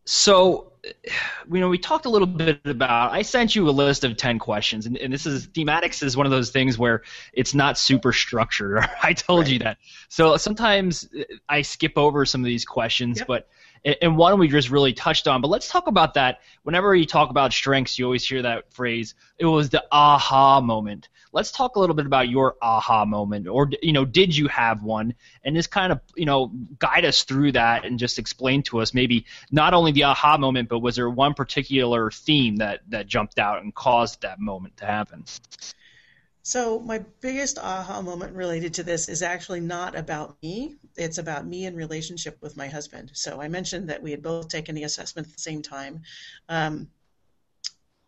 So 0.04 0.72
you 1.52 1.60
know, 1.60 1.68
we 1.68 1.78
talked 1.78 2.06
a 2.06 2.08
little 2.08 2.26
bit 2.26 2.60
about. 2.64 3.12
I 3.12 3.22
sent 3.22 3.54
you 3.54 3.68
a 3.68 3.70
list 3.70 4.04
of 4.04 4.16
ten 4.16 4.38
questions, 4.38 4.86
and, 4.86 4.96
and 4.96 5.12
this 5.12 5.26
is 5.26 5.46
Theme 5.46 5.68
Addicts 5.68 6.02
is 6.02 6.16
one 6.16 6.26
of 6.26 6.32
those 6.32 6.50
things 6.50 6.78
where 6.78 7.02
it's 7.32 7.54
not 7.54 7.78
super 7.78 8.12
structured. 8.12 8.84
I 9.02 9.12
told 9.12 9.44
right. 9.44 9.52
you 9.52 9.58
that. 9.60 9.78
So 10.08 10.36
sometimes 10.36 11.08
uh, 11.18 11.24
I 11.48 11.62
skip 11.62 11.92
over 11.96 12.24
some 12.24 12.40
of 12.40 12.46
these 12.46 12.64
questions, 12.64 13.18
yep. 13.18 13.26
but 13.26 13.48
and 14.02 14.16
one 14.16 14.38
we 14.38 14.48
just 14.48 14.70
really 14.70 14.92
touched 14.92 15.28
on. 15.28 15.40
But 15.40 15.48
let's 15.48 15.68
talk 15.68 15.86
about 15.86 16.14
that. 16.14 16.40
Whenever 16.64 16.94
you 16.94 17.06
talk 17.06 17.30
about 17.30 17.52
strengths, 17.52 17.98
you 17.98 18.04
always 18.04 18.26
hear 18.26 18.42
that 18.42 18.72
phrase. 18.72 19.14
It 19.38 19.46
was 19.46 19.70
the 19.70 19.84
aha 19.92 20.60
moment. 20.60 21.08
Let's 21.32 21.52
talk 21.52 21.76
a 21.76 21.80
little 21.80 21.96
bit 21.96 22.06
about 22.06 22.28
your 22.28 22.56
aha 22.62 23.04
moment, 23.04 23.46
or 23.46 23.70
you 23.82 23.92
know, 23.92 24.04
did 24.04 24.36
you 24.36 24.48
have 24.48 24.82
one? 24.82 25.14
And 25.44 25.56
just 25.56 25.70
kind 25.70 25.92
of 25.92 26.00
you 26.16 26.26
know 26.26 26.52
guide 26.78 27.04
us 27.04 27.24
through 27.24 27.52
that 27.52 27.84
and 27.84 27.98
just 27.98 28.18
explain 28.18 28.62
to 28.64 28.80
us 28.80 28.94
maybe 28.94 29.26
not 29.50 29.74
only 29.74 29.92
the 29.92 30.04
aha 30.04 30.38
moment, 30.38 30.68
but 30.68 30.80
was 30.80 30.96
there 30.96 31.10
one 31.10 31.34
particular 31.34 32.10
theme 32.10 32.56
that 32.56 32.80
that 32.88 33.06
jumped 33.06 33.38
out 33.38 33.62
and 33.62 33.74
caused 33.74 34.22
that 34.22 34.40
moment 34.40 34.76
to 34.78 34.86
happen? 34.86 35.24
So, 36.46 36.78
my 36.78 37.00
biggest 37.20 37.58
aha 37.58 38.02
moment 38.02 38.36
related 38.36 38.74
to 38.74 38.84
this 38.84 39.08
is 39.08 39.20
actually 39.20 39.58
not 39.58 39.96
about 39.96 40.36
me. 40.44 40.76
It's 40.94 41.18
about 41.18 41.44
me 41.44 41.66
in 41.66 41.74
relationship 41.74 42.38
with 42.40 42.56
my 42.56 42.68
husband. 42.68 43.10
So, 43.14 43.42
I 43.42 43.48
mentioned 43.48 43.90
that 43.90 44.00
we 44.00 44.12
had 44.12 44.22
both 44.22 44.48
taken 44.48 44.76
the 44.76 44.84
assessment 44.84 45.26
at 45.26 45.34
the 45.34 45.40
same 45.40 45.60
time. 45.60 46.02
Um, 46.48 46.88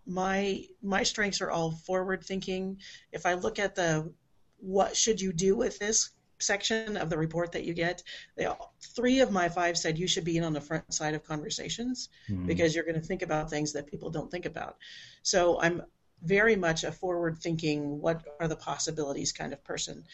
my 0.08 0.64
my 0.82 1.02
strengths 1.02 1.40
are 1.40 1.50
all 1.50 1.72
forward 1.72 2.24
thinking. 2.24 2.78
If 3.12 3.26
I 3.26 3.34
look 3.34 3.58
at 3.58 3.74
the 3.74 4.12
what 4.58 4.96
should 4.96 5.20
you 5.20 5.32
do 5.32 5.54
with 5.56 5.78
this 5.78 6.10
section 6.40 6.96
of 6.96 7.10
the 7.10 7.18
report 7.18 7.52
that 7.52 7.64
you 7.64 7.74
get, 7.74 8.02
they 8.36 8.46
all, 8.46 8.74
three 8.80 9.20
of 9.20 9.30
my 9.30 9.48
five 9.48 9.76
said 9.76 9.98
you 9.98 10.06
should 10.06 10.24
be 10.24 10.36
in 10.36 10.44
on 10.44 10.52
the 10.52 10.60
front 10.60 10.92
side 10.94 11.14
of 11.14 11.24
conversations 11.24 12.08
mm-hmm. 12.28 12.46
because 12.46 12.74
you're 12.74 12.84
going 12.84 13.00
to 13.00 13.06
think 13.06 13.22
about 13.22 13.50
things 13.50 13.72
that 13.72 13.86
people 13.86 14.10
don't 14.10 14.30
think 14.30 14.46
about. 14.46 14.76
So 15.22 15.60
I'm 15.60 15.82
very 16.22 16.56
much 16.56 16.84
a 16.84 16.92
forward 16.92 17.38
thinking, 17.38 18.00
what 18.00 18.24
are 18.40 18.48
the 18.48 18.56
possibilities 18.56 19.32
kind 19.32 19.52
of 19.52 19.62
person. 19.62 20.04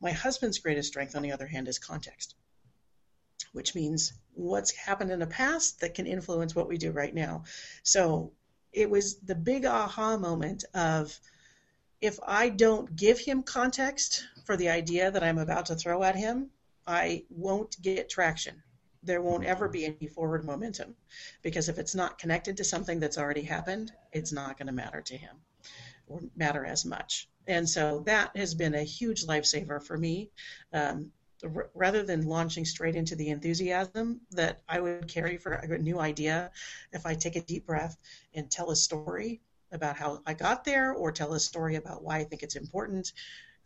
My 0.00 0.10
husband's 0.10 0.58
greatest 0.58 0.88
strength, 0.88 1.16
on 1.16 1.22
the 1.22 1.32
other 1.32 1.46
hand, 1.46 1.68
is 1.68 1.78
context, 1.78 2.34
which 3.52 3.74
means 3.74 4.14
what's 4.34 4.72
happened 4.72 5.10
in 5.10 5.20
the 5.20 5.26
past 5.26 5.80
that 5.80 5.94
can 5.94 6.06
influence 6.06 6.54
what 6.54 6.68
we 6.68 6.76
do 6.76 6.90
right 6.90 7.14
now. 7.14 7.44
So 7.82 8.32
it 8.74 8.90
was 8.90 9.16
the 9.20 9.34
big 9.34 9.64
aha 9.64 10.16
moment 10.18 10.64
of 10.74 11.18
if 12.00 12.18
I 12.26 12.48
don't 12.50 12.94
give 12.96 13.18
him 13.18 13.42
context 13.42 14.26
for 14.44 14.56
the 14.56 14.68
idea 14.68 15.10
that 15.10 15.22
I'm 15.22 15.38
about 15.38 15.66
to 15.66 15.76
throw 15.76 16.02
at 16.02 16.16
him, 16.16 16.50
I 16.86 17.24
won't 17.30 17.80
get 17.80 18.10
traction. 18.10 18.62
There 19.02 19.22
won't 19.22 19.44
ever 19.44 19.68
be 19.68 19.86
any 19.86 20.08
forward 20.08 20.44
momentum 20.44 20.96
because 21.42 21.68
if 21.68 21.78
it's 21.78 21.94
not 21.94 22.18
connected 22.18 22.56
to 22.56 22.64
something 22.64 22.98
that's 22.98 23.16
already 23.16 23.42
happened, 23.42 23.92
it's 24.12 24.32
not 24.32 24.58
going 24.58 24.66
to 24.66 24.72
matter 24.72 25.00
to 25.02 25.16
him 25.16 25.36
or 26.06 26.20
matter 26.36 26.66
as 26.66 26.84
much. 26.84 27.28
And 27.46 27.68
so 27.68 28.02
that 28.06 28.36
has 28.36 28.54
been 28.54 28.74
a 28.74 28.82
huge 28.82 29.24
lifesaver 29.26 29.82
for 29.82 29.96
me. 29.96 30.30
Um, 30.72 31.12
rather 31.74 32.02
than 32.02 32.26
launching 32.26 32.64
straight 32.64 32.96
into 32.96 33.16
the 33.16 33.28
enthusiasm 33.28 34.20
that 34.30 34.62
I 34.68 34.80
would 34.80 35.08
carry 35.08 35.36
for 35.36 35.52
a 35.52 35.78
new 35.78 36.00
idea, 36.00 36.50
if 36.92 37.06
I 37.06 37.14
take 37.14 37.36
a 37.36 37.42
deep 37.42 37.66
breath 37.66 37.96
and 38.34 38.50
tell 38.50 38.70
a 38.70 38.76
story 38.76 39.40
about 39.72 39.96
how 39.96 40.22
I 40.26 40.34
got 40.34 40.64
there 40.64 40.92
or 40.92 41.10
tell 41.12 41.34
a 41.34 41.40
story 41.40 41.76
about 41.76 42.02
why 42.02 42.18
I 42.18 42.24
think 42.24 42.42
it's 42.42 42.56
important, 42.56 43.12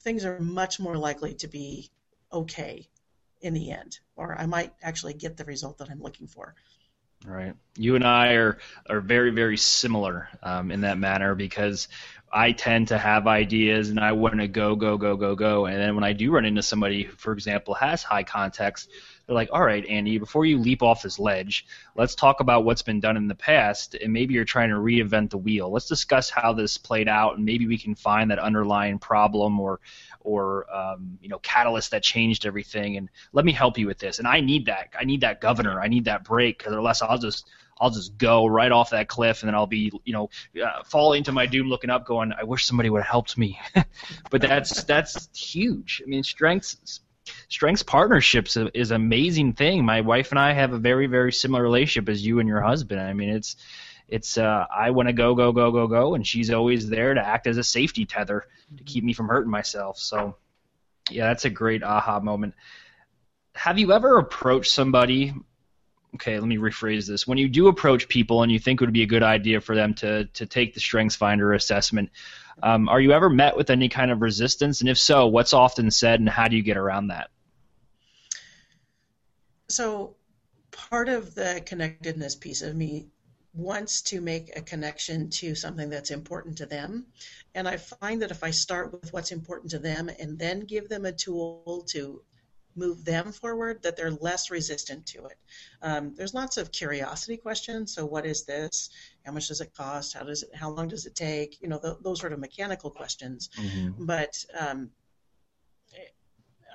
things 0.01 0.25
are 0.25 0.41
much 0.41 0.81
more 0.81 0.97
likely 0.97 1.35
to 1.35 1.49
be 1.49 1.91
okay 2.33 2.89
in 3.41 3.55
the 3.55 3.71
end, 3.71 3.99
or 4.17 4.37
I 4.39 4.47
might 4.47 4.73
actually 4.83 5.15
get 5.15 5.37
the 5.37 5.45
result 5.45 5.79
that 5.79 5.91
I'm 5.91 6.03
looking 6.03 6.27
for. 6.27 6.55
Right. 7.27 7.55
You 7.77 7.97
and 7.97 8.05
I 8.05 8.35
are 8.35 8.59
are 8.89 9.01
very 9.01 9.31
very 9.31 9.57
similar 9.57 10.29
um, 10.43 10.71
in 10.71 10.83
that 10.83 10.99
manner 10.99 11.35
because 11.35 11.89
I 12.33 12.53
tend 12.53 12.89
to 12.89 12.99
have 12.99 13.27
ideas 13.27 13.89
and 13.89 13.99
I 13.99 14.13
want 14.13 14.39
to 14.39 14.49
go, 14.49 14.77
go, 14.77 14.99
go, 14.99 15.17
go, 15.17 15.35
go. 15.35 15.67
And 15.67 15.81
then 15.81 15.95
when 15.95 16.05
I 16.05 16.13
do 16.13 16.31
run 16.31 16.45
into 16.45 16.63
somebody 16.63 17.05
who, 17.05 17.13
for 17.13 17.33
example, 17.33 17.75
has 17.75 18.03
high 18.03 18.23
context, 18.23 18.91
they're 19.27 19.35
like, 19.35 19.49
all 19.51 19.63
right, 19.63 19.85
Andy, 19.87 20.19
before 20.19 20.45
you 20.45 20.59
leap 20.59 20.83
off 20.83 21.03
this 21.03 21.19
ledge, 21.19 21.67
let's 21.97 22.15
talk 22.15 22.41
about 22.41 22.65
what's 22.65 22.83
been 22.83 23.01
done 23.01 23.17
in 23.17 23.29
the 23.29 23.35
past. 23.35 23.95
And 23.95 24.13
maybe 24.13 24.35
you're 24.35 24.45
trying 24.45 24.69
to 24.71 24.77
reinvent 24.77 25.31
the 25.31 25.39
wheel. 25.39 25.71
Let's 25.71 25.89
discuss 25.89 26.29
how 26.29 26.53
this 26.53 26.77
played 26.77 27.09
out 27.09 27.37
and 27.37 27.47
maybe 27.47 27.67
we 27.67 27.79
can 27.79 27.95
find 27.95 28.31
that 28.31 28.39
underlying 28.39 28.99
problem 28.99 29.59
or, 29.59 29.81
or 30.29 30.67
um, 30.75 31.19
you 31.23 31.29
know, 31.29 31.39
catalyst 31.39 31.93
that 31.93 32.03
changed 32.03 32.45
everything. 32.45 32.99
And 32.99 33.09
let 33.33 33.45
me 33.45 33.53
help 33.53 33.79
you 33.79 33.87
with 33.87 33.99
this. 33.99 34.19
And 34.19 34.29
I 34.29 34.41
need 34.41 34.67
that. 34.67 34.91
I 34.99 35.05
need 35.05 35.23
that 35.23 35.41
governor. 35.41 35.81
I 35.81 35.89
need 35.89 36.05
that 36.05 36.23
break 36.23 36.59
because 36.59 36.75
unless 36.75 37.01
I'll 37.01 37.19
just 37.19 37.47
I'll 37.81 37.91
just 37.91 38.19
go 38.19 38.47
right 38.47 38.71
off 38.71 38.91
that 38.91 39.09
cliff, 39.09 39.43
and 39.43 39.49
then 39.49 39.55
I'll 39.55 39.67
be, 39.67 39.91
you 40.05 40.13
know, 40.13 40.31
uh, 40.63 40.83
falling 40.85 41.23
to 41.25 41.33
my 41.33 41.47
doom, 41.47 41.69
looking 41.69 41.91
up, 41.91 42.05
going, 42.05 42.33
"I 42.33 42.45
wish 42.45 42.67
somebody 42.67 42.91
would 42.91 43.03
have 43.03 43.11
helped 43.11 43.39
me." 43.39 43.59
but 44.31 44.43
that's 44.43 44.85
that's 44.85 45.29
huge. 45.35 46.03
I 46.05 46.09
mean, 46.09 46.23
strengths 46.23 47.01
strengths 47.49 47.83
partnerships 47.83 48.57
is 48.57 48.91
an 48.91 48.97
amazing 48.97 49.53
thing. 49.53 49.85
My 49.85 50.01
wife 50.01 50.31
and 50.31 50.39
I 50.39 50.53
have 50.53 50.73
a 50.73 50.79
very 50.79 51.07
very 51.07 51.33
similar 51.33 51.63
relationship 51.63 52.09
as 52.09 52.25
you 52.25 52.41
and 52.41 52.49
your 52.49 52.61
husband. 52.61 53.01
I 53.01 53.13
mean, 53.15 53.31
it's 53.31 53.57
it's 54.09 54.39
uh, 54.39 54.67
I 54.75 54.91
want 54.91 55.09
to 55.09 55.13
go 55.13 55.35
go 55.35 55.53
go 55.53 55.71
go 55.71 55.87
go, 55.87 56.15
and 56.15 56.27
she's 56.27 56.51
always 56.51 56.89
there 56.89 57.15
to 57.15 57.21
act 57.21 57.47
as 57.47 57.59
a 57.59 57.65
safety 57.65 58.05
tether 58.05 58.45
to 58.77 58.85
keep 58.85 59.05
me 59.05 59.13
from 59.13 59.29
hurting 59.29 59.51
myself. 59.51 59.99
So, 59.99 60.37
yeah, 61.11 61.27
that's 61.27 61.45
a 61.45 61.51
great 61.51 61.83
aha 61.83 62.21
moment. 62.21 62.55
Have 63.55 63.79
you 63.79 63.93
ever 63.93 64.19
approached 64.19 64.73
somebody 64.73 65.35
okay, 66.15 66.39
let 66.39 66.49
me 66.49 66.57
rephrase 66.57 67.07
this. 67.07 67.27
When 67.27 67.39
you 67.39 67.49
do 67.49 67.69
approach 67.69 68.09
people 68.09 68.43
and 68.43 68.51
you 68.51 68.59
think 68.59 68.81
it 68.81 68.85
would 68.85 68.95
be 68.95 69.03
a 69.03 69.07
good 69.07 69.23
idea 69.23 69.61
for 69.61 69.75
them 69.75 69.95
to 69.95 70.25
to 70.25 70.47
take 70.47 70.75
the 70.75 70.81
Strengths 70.81 71.17
Finder 71.17 71.53
assessment, 71.53 72.11
um, 72.63 72.89
are 72.89 73.01
you 73.01 73.13
ever 73.13 73.29
met 73.31 73.57
with 73.57 73.71
any 73.71 73.89
kind 73.89 74.11
of 74.11 74.23
resistance? 74.23 74.81
And 74.81 74.89
if 74.89 74.99
so, 74.99 75.27
what's 75.27 75.53
often 75.53 75.91
said, 75.91 76.21
and 76.21 76.29
how 76.29 76.49
do 76.49 76.57
you 76.57 76.63
get 76.63 76.77
around 76.77 77.09
that? 77.09 77.31
So, 79.69 80.17
part 80.71 81.09
of 81.09 81.35
the 81.35 81.63
connectedness 81.67 82.35
piece 82.35 82.63
of 82.63 82.75
me 82.75 83.09
wants 83.55 84.03
to 84.03 84.21
make 84.21 84.57
a 84.57 84.63
connection 84.63 85.31
to 85.31 85.55
something 85.55 85.89
that's 85.91 86.11
important 86.11 86.57
to 86.59 86.67
them. 86.67 87.07
And 87.55 87.67
I 87.67 87.77
find 87.77 88.23
that 88.23 88.31
if 88.31 88.45
I 88.45 88.51
start 88.51 88.93
with 88.93 89.13
what's 89.13 89.33
important 89.33 89.71
to 89.73 89.79
them 89.79 90.11
and 90.21 90.39
then 90.39 90.61
give 90.61 90.89
them 90.89 91.07
a 91.07 91.13
tool 91.13 91.85
to 91.89 92.23
move 92.77 93.05
them 93.05 93.33
forward, 93.33 93.83
that 93.83 93.97
they're 93.97 94.13
less 94.13 94.51
resistant 94.51 95.05
to 95.07 95.27
it. 95.27 95.39
Um, 95.83 96.15
there's 96.15 96.35
lots 96.35 96.57
of 96.57 96.71
curiosity 96.71 97.37
questions. 97.37 97.95
So, 97.95 98.07
what 98.07 98.25
is 98.25 98.45
this? 98.45 98.91
How 99.27 99.33
much 99.33 99.49
does 99.49 99.61
it 99.61 99.75
cost? 99.75 100.15
How 100.15 100.23
does 100.23 100.45
it? 100.45 100.55
How 100.55 100.71
long 100.71 100.87
does 100.89 101.07
it 101.07 101.17
take? 101.17 101.61
You 101.61 101.69
know, 101.69 101.79
th- 101.79 101.97
those 102.03 102.21
sort 102.21 102.33
of 102.33 102.39
mechanical 102.39 102.91
questions. 102.91 103.51
Mm-hmm. 103.59 104.05
But 104.05 104.45
um, 104.59 104.91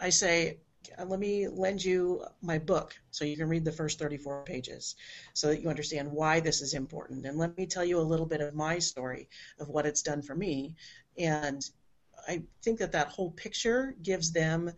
I 0.02 0.10
say, 0.10 0.58
Uh, 0.98 1.06
let 1.06 1.20
me 1.20 1.48
lend 1.48 1.84
you 1.84 2.24
my 2.42 2.58
book 2.58 2.96
so 3.12 3.26
you 3.26 3.38
can 3.38 3.50
read 3.50 3.66
the 3.66 3.72
first 3.72 4.00
34 4.00 4.44
pages 4.44 4.96
so 5.34 5.48
that 5.48 5.62
you 5.62 5.70
understand 5.70 6.12
why 6.12 6.40
this 6.40 6.62
is 6.62 6.74
important. 6.74 7.26
And 7.26 7.38
let 7.38 7.58
me 7.58 7.66
tell 7.66 7.86
you 7.86 8.00
a 8.00 8.02
little 8.02 8.26
bit 8.26 8.42
of 8.42 8.54
my 8.54 8.80
story 8.80 9.30
of 9.60 9.70
what 9.70 9.86
it's 9.86 10.02
done 10.02 10.22
for 10.22 10.36
me. 10.36 10.76
And 11.18 11.64
I 12.28 12.44
think 12.62 12.80
that 12.80 12.94
that 12.94 13.10
whole 13.10 13.32
picture 13.32 13.96
gives 14.02 14.32
them 14.32 14.72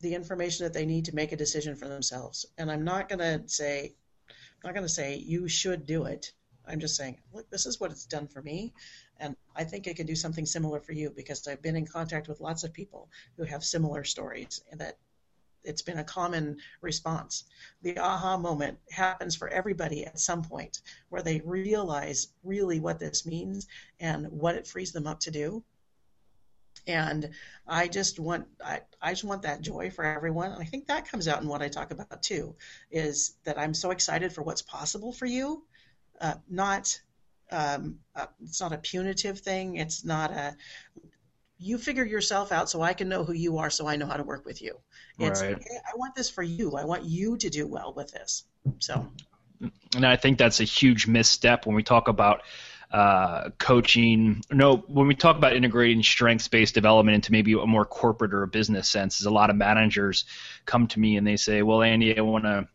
the 0.00 0.14
information 0.14 0.64
that 0.64 0.72
they 0.72 0.86
need 0.86 1.06
to 1.06 1.14
make 1.14 1.32
a 1.32 1.36
decision 1.36 1.74
for 1.74 1.88
themselves. 1.88 2.46
And 2.58 2.70
I'm 2.70 2.84
not 2.84 3.08
going 3.08 3.18
to 3.20 3.48
say, 3.48 3.94
I'm 4.28 4.68
not 4.68 4.74
going 4.74 4.86
to 4.86 4.92
say 4.92 5.16
you 5.16 5.48
should 5.48 5.86
do 5.86 6.04
it. 6.04 6.32
I'm 6.68 6.80
just 6.80 6.96
saying, 6.96 7.18
look, 7.32 7.48
this 7.50 7.66
is 7.66 7.78
what 7.80 7.92
it's 7.92 8.06
done 8.06 8.26
for 8.26 8.42
me, 8.42 8.74
and 9.18 9.36
I 9.54 9.64
think 9.64 9.86
it 9.86 9.96
could 9.96 10.06
do 10.06 10.16
something 10.16 10.44
similar 10.44 10.80
for 10.80 10.92
you 10.92 11.10
because 11.10 11.46
I've 11.46 11.62
been 11.62 11.76
in 11.76 11.86
contact 11.86 12.28
with 12.28 12.40
lots 12.40 12.64
of 12.64 12.72
people 12.72 13.08
who 13.36 13.44
have 13.44 13.64
similar 13.64 14.04
stories, 14.04 14.62
that 14.72 14.98
it's 15.66 15.82
been 15.82 15.98
a 15.98 16.04
common 16.04 16.56
response. 16.80 17.44
The 17.82 17.98
aha 17.98 18.36
moment 18.38 18.78
happens 18.90 19.36
for 19.36 19.48
everybody 19.48 20.06
at 20.06 20.18
some 20.18 20.42
point 20.42 20.80
where 21.08 21.22
they 21.22 21.40
realize 21.44 22.28
really 22.44 22.80
what 22.80 22.98
this 22.98 23.26
means 23.26 23.66
and 24.00 24.26
what 24.28 24.54
it 24.54 24.66
frees 24.66 24.92
them 24.92 25.06
up 25.06 25.20
to 25.20 25.30
do 25.30 25.62
and 26.86 27.30
I 27.66 27.88
just 27.88 28.18
want 28.18 28.46
I, 28.64 28.80
I 29.02 29.10
just 29.10 29.24
want 29.24 29.42
that 29.42 29.60
joy 29.60 29.90
for 29.90 30.04
everyone. 30.04 30.52
And 30.52 30.62
I 30.62 30.64
think 30.64 30.86
that 30.86 31.10
comes 31.10 31.28
out 31.28 31.42
in 31.42 31.48
what 31.48 31.62
I 31.62 31.68
talk 31.68 31.90
about 31.90 32.22
too, 32.22 32.54
is 32.90 33.36
that 33.44 33.58
I'm 33.58 33.74
so 33.74 33.90
excited 33.90 34.32
for 34.32 34.42
what's 34.42 34.62
possible 34.62 35.12
for 35.12 35.26
you. 35.26 35.64
Uh, 36.20 36.34
not 36.48 36.98
um, 37.50 37.98
uh, 38.14 38.26
it's 38.42 38.60
not 38.60 38.72
a 38.72 38.78
punitive 38.78 39.40
thing. 39.40 39.76
It's 39.76 40.04
not 40.04 40.30
a 40.32 40.56
you 41.58 41.78
figure 41.78 42.04
yourself 42.04 42.52
out 42.52 42.68
so 42.68 42.82
I 42.82 42.92
can 42.92 43.08
know 43.08 43.24
who 43.24 43.32
you 43.32 43.58
are 43.58 43.70
so 43.70 43.86
I 43.86 43.96
know 43.96 44.06
how 44.06 44.16
to 44.16 44.22
work 44.22 44.44
with 44.44 44.60
you. 44.60 44.78
It's 45.18 45.40
right. 45.40 45.56
hey, 45.58 45.76
I 45.76 45.96
want 45.96 46.14
this 46.14 46.28
for 46.28 46.42
you. 46.42 46.76
I 46.76 46.84
want 46.84 47.04
you 47.04 47.36
to 47.38 47.48
do 47.48 47.66
well 47.66 47.94
with 47.96 48.12
this. 48.12 48.44
So 48.78 49.10
and 49.94 50.04
I 50.04 50.16
think 50.16 50.38
that's 50.38 50.60
a 50.60 50.64
huge 50.64 51.06
misstep 51.06 51.66
when 51.66 51.74
we 51.74 51.82
talk 51.82 52.08
about 52.08 52.42
uh, 52.90 53.50
coaching. 53.58 54.42
No, 54.50 54.76
when 54.76 55.06
we 55.06 55.14
talk 55.14 55.36
about 55.36 55.54
integrating 55.54 56.02
strengths-based 56.02 56.74
development 56.74 57.14
into 57.14 57.32
maybe 57.32 57.52
a 57.52 57.66
more 57.66 57.84
corporate 57.84 58.34
or 58.34 58.42
a 58.42 58.48
business 58.48 58.88
sense, 58.88 59.20
is 59.20 59.26
a 59.26 59.30
lot 59.30 59.50
of 59.50 59.56
managers 59.56 60.24
come 60.66 60.86
to 60.88 61.00
me 61.00 61.16
and 61.16 61.26
they 61.26 61.36
say, 61.36 61.62
"Well, 61.62 61.82
Andy, 61.82 62.16
I 62.16 62.22
want 62.22 62.44
to." 62.44 62.68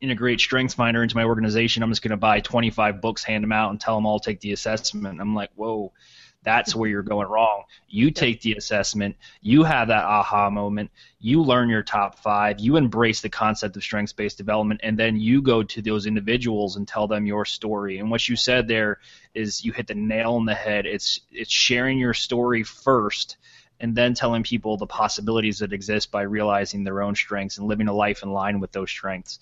integrate 0.00 0.38
StrengthsFinder 0.38 1.02
into 1.02 1.14
my 1.14 1.24
organization. 1.24 1.82
I'm 1.82 1.90
just 1.90 2.00
going 2.00 2.12
to 2.12 2.16
buy 2.16 2.40
25 2.40 3.02
books, 3.02 3.22
hand 3.22 3.44
them 3.44 3.52
out, 3.52 3.68
and 3.68 3.78
tell 3.78 3.96
them 3.96 4.06
all 4.06 4.18
take 4.18 4.40
the 4.40 4.52
assessment. 4.52 5.20
I'm 5.20 5.34
like, 5.34 5.50
whoa, 5.56 5.92
that's 6.42 6.74
where 6.74 6.88
you're 6.88 7.02
going 7.02 7.28
wrong. 7.28 7.64
You 7.88 8.10
take 8.10 8.40
the 8.40 8.54
assessment, 8.54 9.16
you 9.42 9.62
have 9.64 9.88
that 9.88 10.04
aha 10.04 10.48
moment, 10.48 10.90
you 11.20 11.42
learn 11.42 11.68
your 11.68 11.82
top 11.82 12.18
five, 12.18 12.58
you 12.58 12.76
embrace 12.76 13.20
the 13.20 13.28
concept 13.28 13.76
of 13.76 13.82
strengths 13.82 14.12
based 14.12 14.38
development, 14.38 14.80
and 14.82 14.98
then 14.98 15.16
you 15.16 15.42
go 15.42 15.62
to 15.62 15.82
those 15.82 16.06
individuals 16.06 16.76
and 16.76 16.88
tell 16.88 17.06
them 17.06 17.26
your 17.26 17.44
story. 17.44 17.98
And 17.98 18.10
what 18.10 18.28
you 18.28 18.36
said 18.36 18.68
there 18.68 19.00
is 19.34 19.64
you 19.64 19.72
hit 19.72 19.86
the 19.86 19.94
nail 19.94 20.34
on 20.34 20.46
the 20.46 20.54
head. 20.54 20.86
It's 20.86 21.20
it's 21.30 21.52
sharing 21.52 21.98
your 21.98 22.14
story 22.14 22.62
first 22.62 23.36
and 23.80 23.96
then 23.96 24.14
telling 24.14 24.42
people 24.42 24.76
the 24.76 24.86
possibilities 24.86 25.58
that 25.58 25.72
exist 25.72 26.10
by 26.10 26.22
realizing 26.22 26.84
their 26.84 27.02
own 27.02 27.14
strengths 27.14 27.58
and 27.58 27.66
living 27.66 27.88
a 27.88 27.92
life 27.92 28.22
in 28.22 28.30
line 28.30 28.60
with 28.60 28.72
those 28.72 28.90
strengths. 28.90 29.40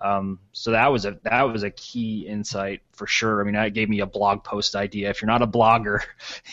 Um, 0.00 0.38
so 0.52 0.72
that 0.72 0.92
was 0.92 1.04
a 1.04 1.18
that 1.24 1.42
was 1.42 1.62
a 1.62 1.70
key 1.70 2.26
insight 2.26 2.82
for 2.92 3.06
sure. 3.06 3.40
I 3.40 3.44
mean, 3.44 3.54
that 3.54 3.74
gave 3.74 3.88
me 3.88 4.00
a 4.00 4.06
blog 4.06 4.44
post 4.44 4.76
idea. 4.76 5.10
If 5.10 5.20
you're 5.20 5.30
not 5.30 5.42
a 5.42 5.46
blogger, 5.46 6.02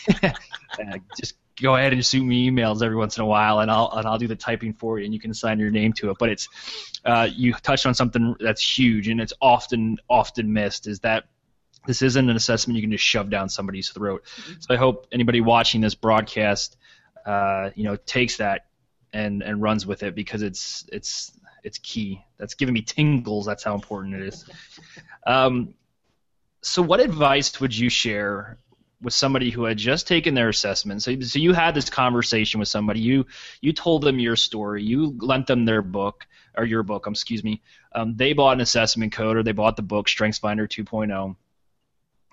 uh, 0.22 0.98
just 1.18 1.34
go 1.60 1.74
ahead 1.74 1.92
and 1.92 2.04
shoot 2.04 2.22
me 2.22 2.50
emails 2.50 2.82
every 2.82 2.96
once 2.96 3.16
in 3.16 3.22
a 3.22 3.26
while, 3.26 3.60
and 3.60 3.70
I'll 3.70 3.90
and 3.94 4.06
I'll 4.06 4.18
do 4.18 4.26
the 4.26 4.36
typing 4.36 4.72
for 4.74 4.98
you, 4.98 5.04
and 5.04 5.14
you 5.14 5.20
can 5.20 5.32
sign 5.32 5.58
your 5.58 5.70
name 5.70 5.92
to 5.94 6.10
it. 6.10 6.16
But 6.18 6.30
it's 6.30 6.48
uh, 7.04 7.28
you 7.32 7.52
touched 7.54 7.86
on 7.86 7.94
something 7.94 8.34
that's 8.40 8.78
huge, 8.78 9.08
and 9.08 9.20
it's 9.20 9.32
often 9.40 9.98
often 10.08 10.52
missed 10.52 10.86
is 10.86 11.00
that 11.00 11.24
this 11.86 12.02
isn't 12.02 12.28
an 12.28 12.36
assessment 12.36 12.76
you 12.76 12.82
can 12.82 12.90
just 12.90 13.04
shove 13.04 13.30
down 13.30 13.48
somebody's 13.48 13.90
throat. 13.90 14.24
Mm-hmm. 14.24 14.60
So 14.60 14.74
I 14.74 14.76
hope 14.76 15.06
anybody 15.12 15.40
watching 15.40 15.80
this 15.80 15.94
broadcast, 15.94 16.76
uh, 17.24 17.70
you 17.76 17.84
know, 17.84 17.96
takes 17.96 18.38
that 18.38 18.66
and 19.12 19.42
and 19.42 19.62
runs 19.62 19.86
with 19.86 20.02
it 20.02 20.14
because 20.14 20.42
it's 20.42 20.84
it's 20.92 21.32
it's 21.66 21.78
key. 21.78 22.24
That's 22.38 22.54
giving 22.54 22.72
me 22.72 22.82
tingles. 22.82 23.44
That's 23.44 23.64
how 23.64 23.74
important 23.74 24.14
it 24.14 24.28
is. 24.28 24.48
Um, 25.26 25.74
so, 26.62 26.80
what 26.80 27.00
advice 27.00 27.60
would 27.60 27.76
you 27.76 27.90
share 27.90 28.58
with 29.02 29.14
somebody 29.14 29.50
who 29.50 29.64
had 29.64 29.76
just 29.76 30.08
taken 30.08 30.34
their 30.34 30.48
assessment. 30.48 31.02
So, 31.02 31.20
so 31.20 31.38
you 31.38 31.52
had 31.52 31.74
this 31.74 31.90
conversation 31.90 32.60
with 32.60 32.68
somebody. 32.68 33.00
You 33.00 33.26
you 33.60 33.72
told 33.72 34.02
them 34.02 34.18
your 34.18 34.36
story. 34.36 34.82
You 34.82 35.16
lent 35.20 35.46
them 35.46 35.64
their 35.64 35.82
book 35.82 36.26
or 36.56 36.64
your 36.64 36.82
book. 36.82 37.06
Um, 37.06 37.12
excuse 37.12 37.44
me. 37.44 37.62
Um, 37.94 38.16
they 38.16 38.32
bought 38.32 38.54
an 38.54 38.60
assessment 38.60 39.12
code 39.12 39.36
or 39.36 39.42
they 39.42 39.52
bought 39.52 39.76
the 39.76 39.82
book 39.82 40.06
StrengthsFinder 40.06 40.66
2.0. 40.66 41.36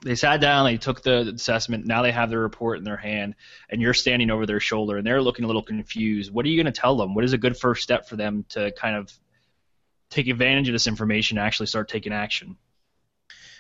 They 0.04 0.16
sat 0.16 0.42
down. 0.42 0.66
They 0.66 0.78
took 0.78 1.02
the 1.02 1.34
assessment. 1.34 1.86
Now 1.86 2.02
they 2.02 2.12
have 2.12 2.30
the 2.30 2.38
report 2.38 2.78
in 2.78 2.84
their 2.84 2.98
hand, 2.98 3.36
and 3.70 3.82
you're 3.82 3.94
standing 3.94 4.30
over 4.32 4.46
their 4.46 4.60
shoulder, 4.60 4.98
and 4.98 5.08
they're 5.08 5.22
looking 5.22 5.46
a 5.46 5.48
little 5.48 5.64
confused. 5.64 6.34
What 6.34 6.46
are 6.46 6.50
you 6.50 6.62
going 6.62 6.74
to 6.74 6.80
tell 6.80 6.98
them? 6.98 7.16
What 7.16 7.24
is 7.24 7.34
a 7.34 7.38
good 7.38 7.58
first 7.58 7.84
step 7.84 8.08
for 8.08 8.18
them 8.18 8.46
to 8.50 8.72
kind 8.74 8.98
of 8.98 9.12
take 10.14 10.28
advantage 10.28 10.70
of 10.70 10.74
this 10.74 10.88
information 10.88 11.38
and 11.38 11.46
actually 11.46 11.68
start 11.68 11.90
taking 11.90 12.14
action? 12.14 12.58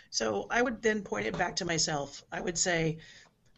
So 0.09 0.47
I 0.51 0.61
would 0.61 0.81
then 0.81 1.01
point 1.01 1.25
it 1.25 1.37
back 1.37 1.55
to 1.57 1.65
myself. 1.65 2.23
I 2.31 2.39
would 2.39 2.57
say, 2.57 2.99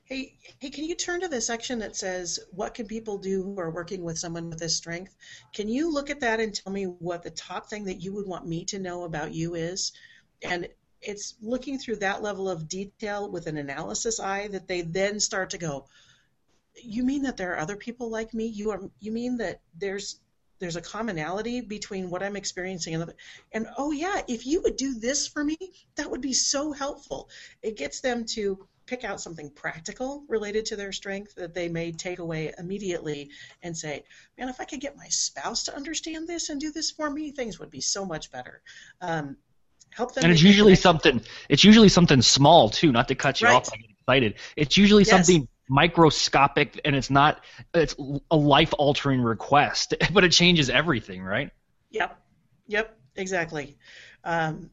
hey, 0.06 0.38
hey, 0.60 0.70
can 0.70 0.86
you 0.86 0.96
turn 0.96 1.20
to 1.22 1.28
the 1.28 1.42
section 1.42 1.80
that 1.80 1.96
says 1.96 2.40
what 2.52 2.74
can 2.74 2.88
people 2.88 3.18
do 3.18 3.44
who 3.44 3.60
are 3.60 3.72
working 3.72 4.04
with 4.04 4.18
someone 4.18 4.50
with 4.50 4.60
this 4.60 4.76
strength? 4.76 5.16
Can 5.54 5.68
you 5.68 5.92
look 5.92 6.10
at 6.10 6.22
that 6.22 6.40
and 6.40 6.54
tell 6.54 6.72
me 6.72 6.86
what 6.86 7.24
the 7.24 7.32
top 7.32 7.70
thing 7.70 7.84
that 7.86 8.02
you 8.02 8.14
would 8.14 8.28
want 8.28 8.48
me 8.48 8.64
to 8.66 8.80
know 8.80 9.04
about 9.04 9.34
you 9.34 9.56
is? 9.56 9.92
And 10.42 10.70
it's 11.02 11.36
looking 11.42 11.78
through 11.78 11.98
that 11.98 12.24
level 12.24 12.50
of 12.50 12.68
detail 12.68 13.30
with 13.30 13.48
an 13.48 13.58
analysis 13.58 14.20
eye 14.20 14.48
that 14.50 14.68
they 14.68 14.82
then 14.82 15.20
start 15.20 15.50
to 15.52 15.58
go, 15.58 15.88
you 16.82 17.04
mean 17.04 17.24
that 17.24 17.38
there 17.38 17.54
are 17.54 17.60
other 17.60 17.76
people 17.76 18.10
like 18.10 18.34
me? 18.34 18.46
You 18.46 18.72
are 18.72 18.82
you 19.00 19.12
mean 19.12 19.38
that 19.38 19.62
there's 19.78 20.20
there's 20.60 20.76
a 20.76 20.82
commonality 20.82 21.62
between 21.62 22.10
what 22.10 22.24
I'm 22.24 22.36
experiencing 22.36 22.96
and 22.96 23.04
the, 23.04 23.16
and 23.52 23.68
oh 23.78 23.92
yeah, 23.92 24.22
if 24.28 24.46
you 24.46 24.62
would 24.62 24.78
do 24.78 24.94
this 24.94 25.28
for 25.28 25.44
me, 25.44 25.58
that 25.96 26.10
would 26.10 26.22
be 26.22 26.34
so 26.34 26.72
helpful. 26.72 27.30
It 27.62 27.78
gets 27.78 28.02
them 28.02 28.26
to 28.34 28.68
pick 28.86 29.04
out 29.04 29.20
something 29.20 29.50
practical 29.50 30.24
related 30.28 30.66
to 30.68 30.76
their 30.76 30.92
strength 30.92 31.36
that 31.36 31.54
they 31.54 31.68
may 31.68 31.92
take 31.92 32.20
away 32.20 32.54
immediately 32.58 33.30
and 33.64 33.76
say, 33.76 34.04
man, 34.38 34.48
if 34.48 34.62
I 34.62 34.66
could 34.66 34.80
get 34.80 34.96
my 34.96 35.08
spouse 35.08 35.64
to 35.64 35.76
understand 35.76 36.28
this 36.28 36.50
and 36.50 36.62
do 36.62 36.72
this 36.72 36.92
for 36.92 37.10
me, 37.10 37.32
things 37.32 37.60
would 37.60 37.72
be 37.72 37.82
so 37.82 38.06
much 38.06 38.32
better. 38.32 38.62
Um, 39.02 39.38
help 39.90 40.14
them. 40.14 40.26
And 40.26 40.34
it's 40.34 40.44
usually 40.44 40.76
something. 40.76 41.22
It's 41.50 41.64
usually 41.64 41.90
something 41.90 42.22
small 42.22 42.70
too. 42.70 42.92
Not 42.92 43.08
to 43.08 43.16
cut 43.16 43.42
you 43.42 43.48
right. 43.48 43.56
off. 43.56 43.70
I 43.74 43.78
get 43.78 43.90
excited. 43.92 44.36
It's 44.56 44.78
usually 44.78 45.04
yes. 45.04 45.10
something 45.10 45.48
microscopic 45.68 46.80
and 46.86 46.96
it's 46.96 47.10
not 47.10 47.44
it's 47.74 47.96
a 48.30 48.38
life 48.38 48.74
altering 48.78 49.22
request 49.22 49.94
but 50.14 50.24
it 50.24 50.32
changes 50.32 50.70
everything 50.70 51.24
right? 51.24 51.52
Yep. 51.92 52.18
Yep 52.68 52.98
exactly. 53.16 53.78
Um, 54.24 54.70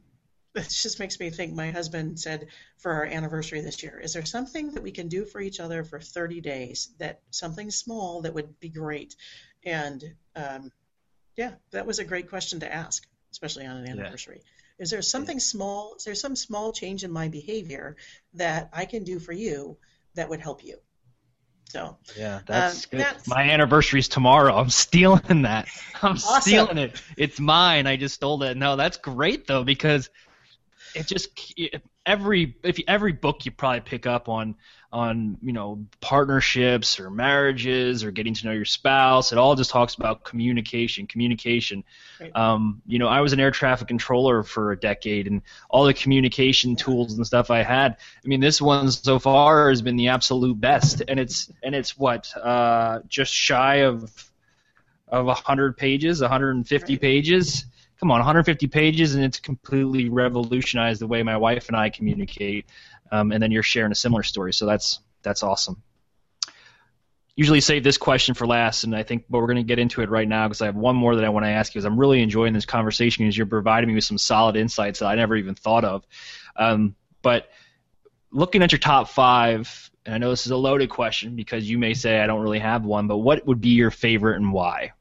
it 0.55 0.69
just 0.69 0.99
makes 0.99 1.19
me 1.19 1.31
think 1.31 1.53
my 1.53 1.71
husband 1.71 2.19
said 2.19 2.47
for 2.77 2.91
our 2.91 3.05
anniversary 3.05 3.61
this 3.61 3.81
year 3.81 3.99
is 3.99 4.13
there 4.13 4.25
something 4.25 4.71
that 4.73 4.83
we 4.83 4.91
can 4.91 5.07
do 5.07 5.25
for 5.25 5.41
each 5.41 5.59
other 5.59 5.83
for 5.83 5.99
30 5.99 6.41
days 6.41 6.89
that 6.99 7.21
something 7.31 7.71
small 7.71 8.21
that 8.21 8.33
would 8.33 8.59
be 8.59 8.69
great? 8.69 9.15
And 9.65 10.03
um, 10.35 10.71
yeah 11.35 11.53
that 11.71 11.85
was 11.85 11.99
a 11.99 12.05
great 12.05 12.29
question 12.29 12.59
to 12.59 12.73
ask 12.73 13.05
especially 13.31 13.65
on 13.65 13.77
an 13.77 13.89
anniversary. 13.89 14.41
Yeah. 14.43 14.83
is 14.83 14.91
there 14.91 15.01
something 15.01 15.39
small 15.39 15.95
is 15.97 16.03
there 16.03 16.15
some 16.15 16.35
small 16.35 16.71
change 16.71 17.03
in 17.03 17.11
my 17.11 17.27
behavior 17.27 17.95
that 18.33 18.69
i 18.73 18.85
can 18.85 19.03
do 19.03 19.19
for 19.19 19.33
you 19.33 19.77
that 20.15 20.29
would 20.29 20.39
help 20.39 20.63
you. 20.63 20.77
So 21.69 21.97
yeah, 22.15 22.41
that's 22.45 22.83
um, 22.85 22.89
good. 22.91 22.99
That's, 22.99 23.27
My 23.27 23.49
anniversary's 23.49 24.07
tomorrow. 24.07 24.55
I'm 24.55 24.69
stealing 24.69 25.41
that. 25.41 25.67
I'm 26.03 26.11
awesome. 26.11 26.41
stealing 26.41 26.77
it. 26.77 27.01
It's 27.17 27.39
mine. 27.39 27.87
I 27.87 27.95
just 27.95 28.15
stole 28.15 28.43
it. 28.43 28.57
No, 28.57 28.75
that's 28.75 28.97
great 28.97 29.47
though 29.47 29.63
because 29.63 30.09
it 30.93 31.07
just 31.07 31.29
every 32.05 32.55
if 32.63 32.79
every 32.87 33.13
book 33.13 33.45
you 33.45 33.51
probably 33.51 33.79
pick 33.79 34.05
up 34.05 34.27
on 34.27 34.55
on 34.91 35.37
you 35.41 35.53
know 35.53 35.85
partnerships 36.01 36.99
or 36.99 37.09
marriages 37.09 38.03
or 38.03 38.11
getting 38.11 38.33
to 38.33 38.45
know 38.45 38.51
your 38.51 38.65
spouse 38.65 39.31
it 39.31 39.37
all 39.37 39.55
just 39.55 39.71
talks 39.71 39.95
about 39.95 40.23
communication 40.23 41.07
communication 41.07 41.83
right. 42.19 42.35
um, 42.35 42.81
you 42.85 42.99
know 42.99 43.07
i 43.07 43.21
was 43.21 43.31
an 43.31 43.39
air 43.39 43.51
traffic 43.51 43.87
controller 43.87 44.43
for 44.43 44.71
a 44.71 44.79
decade 44.79 45.27
and 45.27 45.41
all 45.69 45.85
the 45.85 45.93
communication 45.93 46.75
tools 46.75 47.13
and 47.13 47.25
stuff 47.25 47.49
i 47.49 47.63
had 47.63 47.97
i 48.23 48.27
mean 48.27 48.41
this 48.41 48.61
one 48.61 48.91
so 48.91 49.17
far 49.17 49.69
has 49.69 49.81
been 49.81 49.95
the 49.95 50.09
absolute 50.09 50.59
best 50.59 51.01
and 51.07 51.19
it's 51.19 51.51
and 51.63 51.73
it's 51.73 51.97
what 51.97 52.35
uh, 52.37 52.99
just 53.07 53.33
shy 53.33 53.77
of 53.77 54.29
of 55.07 55.25
100 55.25 55.77
pages 55.77 56.21
150 56.21 56.93
right. 56.93 57.01
pages 57.01 57.65
come 58.03 58.11
on 58.11 58.19
150 58.19 58.67
pages 58.67 59.15
and 59.15 59.23
it's 59.23 59.39
completely 59.39 60.09
revolutionized 60.09 60.99
the 60.99 61.07
way 61.07 61.23
my 61.23 61.37
wife 61.37 61.67
and 61.69 61.77
i 61.77 61.89
communicate 61.89 62.65
um, 63.13 63.31
and 63.31 63.41
then 63.41 63.51
you're 63.51 63.63
sharing 63.63 63.91
a 63.91 63.95
similar 63.95 64.23
story. 64.23 64.53
So 64.53 64.65
that's 64.65 64.99
that's 65.21 65.43
awesome. 65.43 65.81
Usually 67.35 67.61
save 67.61 67.83
this 67.83 67.97
question 67.97 68.33
for 68.33 68.47
last, 68.47 68.83
and 68.83 68.95
I 68.95 69.03
think, 69.03 69.25
but 69.29 69.39
we're 69.39 69.47
going 69.47 69.57
to 69.57 69.63
get 69.63 69.79
into 69.79 70.01
it 70.01 70.09
right 70.09 70.27
now 70.27 70.47
because 70.47 70.61
I 70.61 70.65
have 70.65 70.75
one 70.75 70.95
more 70.95 71.15
that 71.15 71.23
I 71.23 71.29
want 71.29 71.45
to 71.45 71.49
ask 71.49 71.73
you. 71.73 71.79
Because 71.79 71.85
I'm 71.85 71.99
really 71.99 72.21
enjoying 72.21 72.53
this 72.53 72.65
conversation 72.65 73.23
because 73.23 73.37
you're 73.37 73.45
providing 73.45 73.89
me 73.89 73.95
with 73.95 74.03
some 74.03 74.17
solid 74.17 74.55
insights 74.55 74.99
that 74.99 75.07
I 75.07 75.15
never 75.15 75.35
even 75.35 75.53
thought 75.53 75.85
of. 75.85 76.05
Um, 76.55 76.95
but 77.21 77.49
looking 78.31 78.63
at 78.63 78.71
your 78.71 78.79
top 78.79 79.09
five, 79.09 79.91
and 80.05 80.15
I 80.15 80.17
know 80.17 80.31
this 80.31 80.47
is 80.47 80.51
a 80.51 80.57
loaded 80.57 80.89
question 80.89 81.35
because 81.35 81.69
you 81.69 81.77
may 81.77 81.93
say 81.93 82.19
I 82.19 82.25
don't 82.25 82.41
really 82.41 82.59
have 82.59 82.83
one, 82.83 83.07
but 83.07 83.17
what 83.17 83.45
would 83.45 83.61
be 83.61 83.69
your 83.69 83.91
favorite 83.91 84.37
and 84.37 84.51
why? 84.51 84.93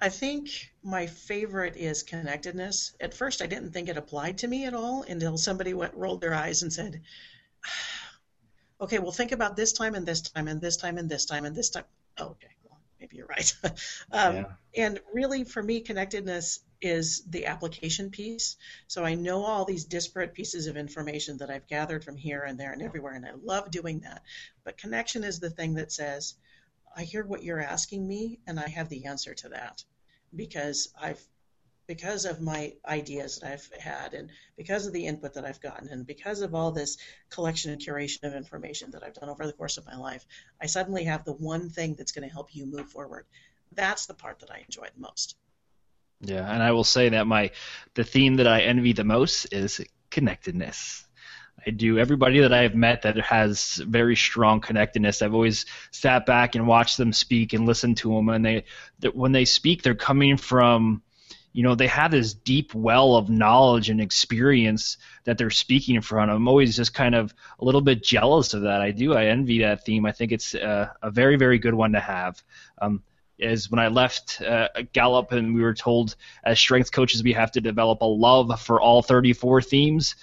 I 0.00 0.08
think 0.08 0.72
my 0.82 1.06
favorite 1.06 1.76
is 1.76 2.02
connectedness. 2.02 2.94
At 3.00 3.14
first, 3.14 3.42
I 3.42 3.46
didn't 3.46 3.72
think 3.72 3.88
it 3.88 3.98
applied 3.98 4.38
to 4.38 4.48
me 4.48 4.64
at 4.64 4.74
all 4.74 5.02
until 5.02 5.36
somebody 5.36 5.74
went 5.74 5.94
rolled 5.94 6.22
their 6.22 6.34
eyes 6.34 6.62
and 6.62 6.72
said, 6.72 7.02
"Okay, 8.80 8.98
well, 8.98 9.12
think 9.12 9.32
about 9.32 9.56
this 9.56 9.72
time 9.72 9.94
and 9.94 10.06
this 10.06 10.22
time 10.22 10.48
and 10.48 10.60
this 10.60 10.76
time 10.78 10.96
and 10.96 11.08
this 11.08 11.26
time 11.26 11.44
and 11.44 11.54
this 11.54 11.68
time." 11.68 11.84
Oh, 12.16 12.28
okay, 12.28 12.48
well, 12.64 12.80
maybe 12.98 13.18
you're 13.18 13.26
right. 13.26 13.52
um, 14.12 14.36
yeah. 14.36 14.44
And 14.76 15.00
really, 15.12 15.44
for 15.44 15.62
me, 15.62 15.80
connectedness 15.80 16.60
is 16.80 17.22
the 17.28 17.44
application 17.44 18.10
piece. 18.10 18.56
So 18.86 19.04
I 19.04 19.14
know 19.14 19.44
all 19.44 19.66
these 19.66 19.84
disparate 19.84 20.32
pieces 20.32 20.66
of 20.66 20.78
information 20.78 21.36
that 21.38 21.50
I've 21.50 21.66
gathered 21.66 22.04
from 22.04 22.16
here 22.16 22.44
and 22.44 22.58
there 22.58 22.72
and 22.72 22.80
everywhere, 22.80 23.12
and 23.12 23.26
I 23.26 23.32
love 23.42 23.70
doing 23.70 24.00
that. 24.00 24.22
But 24.64 24.78
connection 24.78 25.24
is 25.24 25.40
the 25.40 25.50
thing 25.50 25.74
that 25.74 25.92
says, 25.92 26.36
I 26.96 27.04
hear 27.04 27.24
what 27.24 27.42
you're 27.42 27.60
asking 27.60 28.06
me, 28.06 28.40
and 28.46 28.58
I 28.58 28.68
have 28.68 28.88
the 28.88 29.06
answer 29.06 29.34
to 29.34 29.48
that 29.50 29.84
because 30.34 30.92
I've 31.00 31.22
because 31.86 32.24
of 32.24 32.40
my 32.40 32.72
ideas 32.86 33.40
that 33.40 33.50
I've 33.50 33.68
had 33.80 34.14
and 34.14 34.30
because 34.56 34.86
of 34.86 34.92
the 34.92 35.06
input 35.06 35.34
that 35.34 35.44
I've 35.44 35.60
gotten 35.60 35.88
and 35.88 36.06
because 36.06 36.40
of 36.40 36.54
all 36.54 36.70
this 36.70 36.96
collection 37.30 37.72
and 37.72 37.82
curation 37.82 38.22
of 38.22 38.34
information 38.34 38.92
that 38.92 39.02
I've 39.02 39.14
done 39.14 39.28
over 39.28 39.44
the 39.44 39.52
course 39.52 39.76
of 39.76 39.86
my 39.86 39.96
life, 39.96 40.24
I 40.62 40.66
suddenly 40.66 41.02
have 41.02 41.24
the 41.24 41.32
one 41.32 41.68
thing 41.68 41.96
that's 41.96 42.12
going 42.12 42.28
to 42.28 42.32
help 42.32 42.54
you 42.54 42.64
move 42.64 42.88
forward. 42.90 43.26
That's 43.72 44.06
the 44.06 44.14
part 44.14 44.38
that 44.38 44.52
I 44.52 44.58
enjoy 44.58 44.86
the 44.94 45.00
most. 45.00 45.34
Yeah, 46.20 46.48
and 46.48 46.62
I 46.62 46.70
will 46.70 46.84
say 46.84 47.08
that 47.08 47.26
my 47.26 47.50
the 47.94 48.04
theme 48.04 48.36
that 48.36 48.46
I 48.46 48.60
envy 48.60 48.92
the 48.92 49.02
most 49.02 49.52
is 49.52 49.80
connectedness. 50.10 51.08
I 51.66 51.70
do. 51.70 51.98
Everybody 51.98 52.40
that 52.40 52.52
I 52.52 52.62
have 52.62 52.74
met 52.74 53.02
that 53.02 53.16
has 53.18 53.76
very 53.76 54.16
strong 54.16 54.60
connectedness, 54.60 55.22
I've 55.22 55.34
always 55.34 55.66
sat 55.90 56.26
back 56.26 56.54
and 56.54 56.66
watched 56.66 56.96
them 56.96 57.12
speak 57.12 57.52
and 57.52 57.66
listened 57.66 57.98
to 57.98 58.14
them. 58.14 58.28
And 58.28 58.44
they, 58.44 58.64
when 59.12 59.32
they 59.32 59.44
speak, 59.44 59.82
they're 59.82 59.94
coming 59.94 60.36
from, 60.36 61.02
you 61.52 61.62
know, 61.62 61.74
they 61.74 61.88
have 61.88 62.12
this 62.12 62.32
deep 62.32 62.74
well 62.74 63.14
of 63.16 63.28
knowledge 63.28 63.90
and 63.90 64.00
experience 64.00 64.96
that 65.24 65.36
they're 65.36 65.50
speaking 65.50 65.96
in 65.96 66.02
front 66.02 66.30
of. 66.30 66.36
I'm 66.36 66.48
always 66.48 66.76
just 66.76 66.94
kind 66.94 67.14
of 67.14 67.34
a 67.58 67.64
little 67.64 67.82
bit 67.82 68.02
jealous 68.02 68.54
of 68.54 68.62
that. 68.62 68.80
I 68.80 68.90
do. 68.90 69.14
I 69.14 69.26
envy 69.26 69.60
that 69.60 69.84
theme. 69.84 70.06
I 70.06 70.12
think 70.12 70.32
it's 70.32 70.54
a, 70.54 70.94
a 71.02 71.10
very, 71.10 71.36
very 71.36 71.58
good 71.58 71.74
one 71.74 71.92
to 71.92 72.00
have. 72.00 72.42
Um, 72.80 73.02
is 73.40 73.70
when 73.70 73.78
I 73.78 73.88
left 73.88 74.40
uh, 74.42 74.68
Gallup 74.92 75.32
and 75.32 75.54
we 75.54 75.62
were 75.62 75.74
told 75.74 76.14
as 76.44 76.60
strength 76.60 76.92
coaches 76.92 77.22
we 77.22 77.32
have 77.32 77.50
to 77.52 77.60
develop 77.60 78.02
a 78.02 78.04
love 78.04 78.60
for 78.60 78.80
all 78.80 79.02
34 79.02 79.62
themes. 79.62 80.14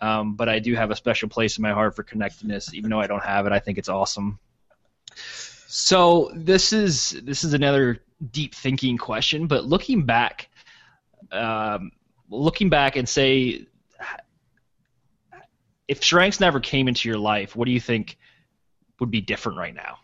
Um, 0.00 0.34
but 0.34 0.48
I 0.48 0.58
do 0.58 0.74
have 0.74 0.90
a 0.90 0.96
special 0.96 1.28
place 1.28 1.58
in 1.58 1.62
my 1.62 1.72
heart 1.72 1.96
for 1.96 2.02
connectedness, 2.02 2.74
even 2.74 2.90
though 2.90 3.00
I 3.00 3.06
don't 3.06 3.22
have 3.22 3.46
it. 3.46 3.52
I 3.52 3.58
think 3.58 3.78
it's 3.78 3.88
awesome. 3.88 4.38
So 5.68 6.30
this 6.34 6.72
is 6.72 7.10
this 7.22 7.44
is 7.44 7.54
another 7.54 8.02
deep 8.30 8.54
thinking 8.54 8.98
question, 8.98 9.46
but 9.46 9.64
looking 9.64 10.04
back, 10.04 10.48
um, 11.32 11.90
looking 12.30 12.70
back 12.70 12.96
and 12.96 13.08
say, 13.08 13.66
if 15.88 16.02
strengths 16.02 16.40
never 16.40 16.60
came 16.60 16.88
into 16.88 17.08
your 17.08 17.18
life, 17.18 17.56
what 17.56 17.66
do 17.66 17.72
you 17.72 17.80
think 17.80 18.16
would 19.00 19.10
be 19.10 19.20
different 19.20 19.58
right 19.58 19.74
now? 19.74 19.98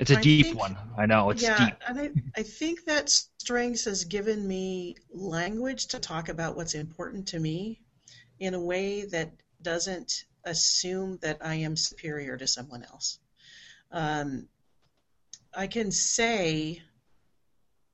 It's 0.00 0.10
a 0.10 0.16
I 0.16 0.22
deep 0.22 0.46
think, 0.46 0.58
one. 0.58 0.78
I 0.96 1.04
know 1.04 1.28
it's 1.28 1.42
yeah, 1.42 1.66
deep. 1.66 1.74
and 1.86 2.00
I, 2.00 2.10
I 2.40 2.42
think 2.42 2.86
that 2.86 3.10
strengths 3.10 3.84
has 3.84 4.04
given 4.04 4.48
me 4.48 4.96
language 5.12 5.86
to 5.88 5.98
talk 6.00 6.30
about 6.30 6.56
what's 6.56 6.74
important 6.74 7.28
to 7.28 7.38
me 7.38 7.82
in 8.38 8.54
a 8.54 8.60
way 8.60 9.04
that 9.04 9.30
doesn't 9.60 10.24
assume 10.44 11.18
that 11.20 11.38
I 11.42 11.56
am 11.56 11.76
superior 11.76 12.38
to 12.38 12.46
someone 12.46 12.82
else. 12.84 13.18
Um, 13.92 14.48
I 15.54 15.66
can 15.66 15.90
say 15.90 16.82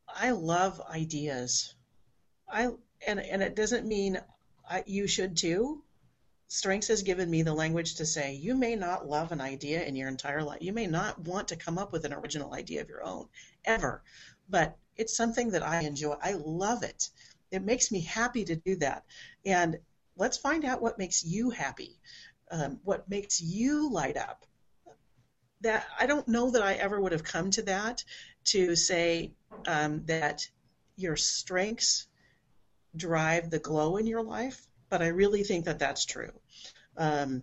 I 0.07 0.31
love 0.31 0.81
ideas. 0.89 1.75
I 2.49 2.69
and 3.07 3.19
and 3.19 3.43
it 3.43 3.57
doesn't 3.57 3.85
mean 3.85 4.21
I, 4.71 4.85
you 4.87 5.09
should 5.09 5.37
too. 5.37 5.83
Strengths 6.49 6.89
has 6.89 7.03
given 7.03 7.29
me 7.29 7.43
the 7.43 7.53
language 7.53 7.97
to 7.97 8.07
say 8.07 8.35
you 8.35 8.55
may 8.55 8.77
not 8.77 9.09
love 9.09 9.33
an 9.33 9.41
idea 9.41 9.83
in 9.83 9.97
your 9.97 10.09
entire 10.09 10.43
life. 10.43 10.63
You 10.63 10.73
may 10.73 10.87
not 10.87 11.19
want 11.19 11.49
to 11.49 11.57
come 11.57 11.77
up 11.77 11.93
with 11.93 12.05
an 12.05 12.13
original 12.13 12.55
idea 12.55 12.81
of 12.81 12.89
your 12.89 13.03
own 13.03 13.29
ever, 13.65 14.03
but 14.49 14.79
it's 14.97 15.17
something 15.17 15.51
that 15.51 15.65
I 15.65 15.83
enjoy. 15.83 16.15
I 16.23 16.35
love 16.35 16.85
it. 16.85 17.11
It 17.51 17.65
makes 17.65 17.91
me 17.91 18.01
happy 18.01 18.45
to 18.45 18.55
do 18.55 18.77
that. 18.77 19.05
And 19.45 19.79
let's 20.17 20.39
find 20.39 20.65
out 20.65 20.81
what 20.81 20.99
makes 20.99 21.25
you 21.25 21.51
happy, 21.51 21.99
um, 22.51 22.81
what 22.85 23.09
makes 23.09 23.41
you 23.41 23.91
light 23.91 24.17
up. 24.17 24.47
That 25.63 25.85
I 25.99 26.07
don't 26.07 26.29
know 26.29 26.51
that 26.53 26.63
I 26.63 26.75
ever 26.75 27.01
would 27.01 27.13
have 27.13 27.25
come 27.25 27.51
to 27.53 27.63
that 27.63 28.05
to 28.45 28.77
say 28.77 29.33
um, 29.67 30.05
that 30.07 30.49
your 30.97 31.17
strengths 31.17 32.07
drive 32.95 33.51
the 33.51 33.59
glow 33.59 33.97
in 33.97 34.07
your 34.07 34.23
life 34.23 34.66
but 34.89 35.03
I 35.03 35.09
really 35.09 35.43
think 35.43 35.65
that 35.65 35.79
that's 35.79 36.05
true. 36.05 36.33
Um, 36.97 37.43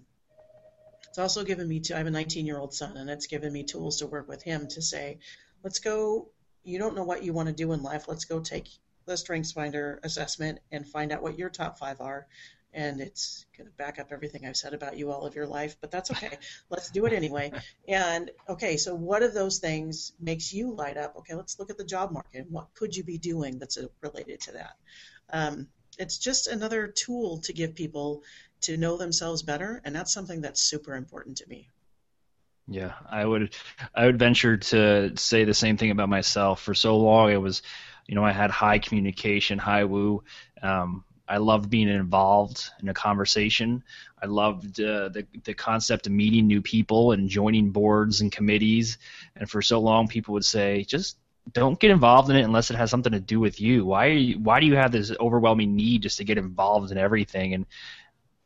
it's 1.13 1.19
also 1.19 1.43
given 1.43 1.67
me, 1.67 1.79
to, 1.81 1.95
I 1.95 1.99
have 1.99 2.07
a 2.07 2.11
19 2.11 2.45
year 2.45 2.57
old 2.57 2.73
son, 2.73 2.97
and 2.97 3.09
it's 3.09 3.27
given 3.27 3.53
me 3.53 3.63
tools 3.63 3.97
to 3.97 4.07
work 4.07 4.27
with 4.27 4.41
him 4.41 4.67
to 4.69 4.81
say, 4.81 5.19
let's 5.63 5.79
go, 5.79 6.29
you 6.63 6.79
don't 6.79 6.95
know 6.95 7.03
what 7.03 7.23
you 7.23 7.33
want 7.33 7.49
to 7.49 7.53
do 7.53 7.71
in 7.73 7.83
life, 7.83 8.07
let's 8.07 8.25
go 8.25 8.39
take 8.39 8.67
the 9.05 9.17
Strengths 9.17 9.51
Finder 9.51 9.99
assessment 10.03 10.59
and 10.71 10.87
find 10.87 11.11
out 11.11 11.21
what 11.21 11.37
your 11.37 11.49
top 11.49 11.77
five 11.77 12.01
are. 12.01 12.25
And 12.73 12.99
it's 12.99 13.45
going 13.55 13.69
to 13.69 13.73
back 13.75 13.99
up 13.99 14.07
everything 14.11 14.47
I've 14.47 14.57
said 14.57 14.73
about 14.73 14.97
you 14.97 15.11
all 15.11 15.27
of 15.27 15.35
your 15.35 15.45
life, 15.45 15.75
but 15.79 15.91
that's 15.91 16.09
okay. 16.09 16.39
let's 16.71 16.89
do 16.89 17.05
it 17.05 17.13
anyway. 17.13 17.51
And 17.87 18.31
okay, 18.49 18.77
so 18.77 18.95
what 18.95 19.21
of 19.21 19.35
those 19.35 19.59
things 19.59 20.13
makes 20.19 20.51
you 20.51 20.73
light 20.73 20.97
up? 20.97 21.15
Okay, 21.17 21.35
let's 21.35 21.59
look 21.59 21.69
at 21.69 21.77
the 21.77 21.85
job 21.85 22.11
market. 22.11 22.47
What 22.49 22.73
could 22.73 22.95
you 22.95 23.03
be 23.03 23.19
doing 23.19 23.59
that's 23.59 23.77
related 24.01 24.41
to 24.41 24.53
that? 24.53 24.73
Um, 25.29 25.67
it's 25.97 26.17
just 26.17 26.47
another 26.47 26.87
tool 26.87 27.39
to 27.39 27.53
give 27.53 27.75
people 27.75 28.23
to 28.61 28.77
know 28.77 28.97
themselves 28.97 29.43
better, 29.43 29.81
and 29.83 29.95
that's 29.95 30.13
something 30.13 30.41
that's 30.41 30.61
super 30.61 30.95
important 30.95 31.37
to 31.37 31.49
me. 31.49 31.69
Yeah, 32.67 32.93
I 33.09 33.25
would 33.25 33.53
I 33.93 34.05
would 34.05 34.17
venture 34.17 34.57
to 34.57 35.11
say 35.17 35.43
the 35.43 35.53
same 35.53 35.77
thing 35.77 35.91
about 35.91 36.09
myself. 36.09 36.61
For 36.61 36.73
so 36.73 36.97
long, 36.97 37.31
it 37.31 37.41
was, 37.41 37.61
you 38.07 38.15
know, 38.15 38.23
I 38.23 38.31
had 38.31 38.51
high 38.51 38.79
communication, 38.79 39.59
high 39.59 39.83
woo. 39.83 40.23
Um, 40.61 41.03
I 41.27 41.37
loved 41.37 41.69
being 41.69 41.89
involved 41.89 42.69
in 42.81 42.89
a 42.89 42.93
conversation. 42.93 43.83
I 44.21 44.27
loved 44.27 44.79
uh, 44.79 45.09
the 45.09 45.27
the 45.43 45.53
concept 45.53 46.07
of 46.07 46.13
meeting 46.13 46.47
new 46.47 46.61
people 46.61 47.11
and 47.11 47.27
joining 47.27 47.71
boards 47.71 48.21
and 48.21 48.31
committees. 48.31 48.97
And 49.35 49.49
for 49.49 49.61
so 49.61 49.79
long, 49.79 50.07
people 50.07 50.33
would 50.33 50.45
say, 50.45 50.83
just 50.83 51.17
don't 51.51 51.79
get 51.79 51.91
involved 51.91 52.29
in 52.29 52.35
it 52.35 52.43
unless 52.43 52.71
it 52.71 52.77
has 52.77 52.89
something 52.89 53.11
to 53.11 53.19
do 53.19 53.39
with 53.39 53.59
you. 53.59 53.85
Why 53.85 54.07
you, 54.07 54.39
why 54.39 54.59
do 54.59 54.65
you 54.65 54.75
have 54.75 54.91
this 54.91 55.11
overwhelming 55.19 55.75
need 55.75 56.03
just 56.03 56.17
to 56.17 56.23
get 56.23 56.37
involved 56.37 56.91
in 56.91 56.97
everything? 56.97 57.53
And 57.53 57.65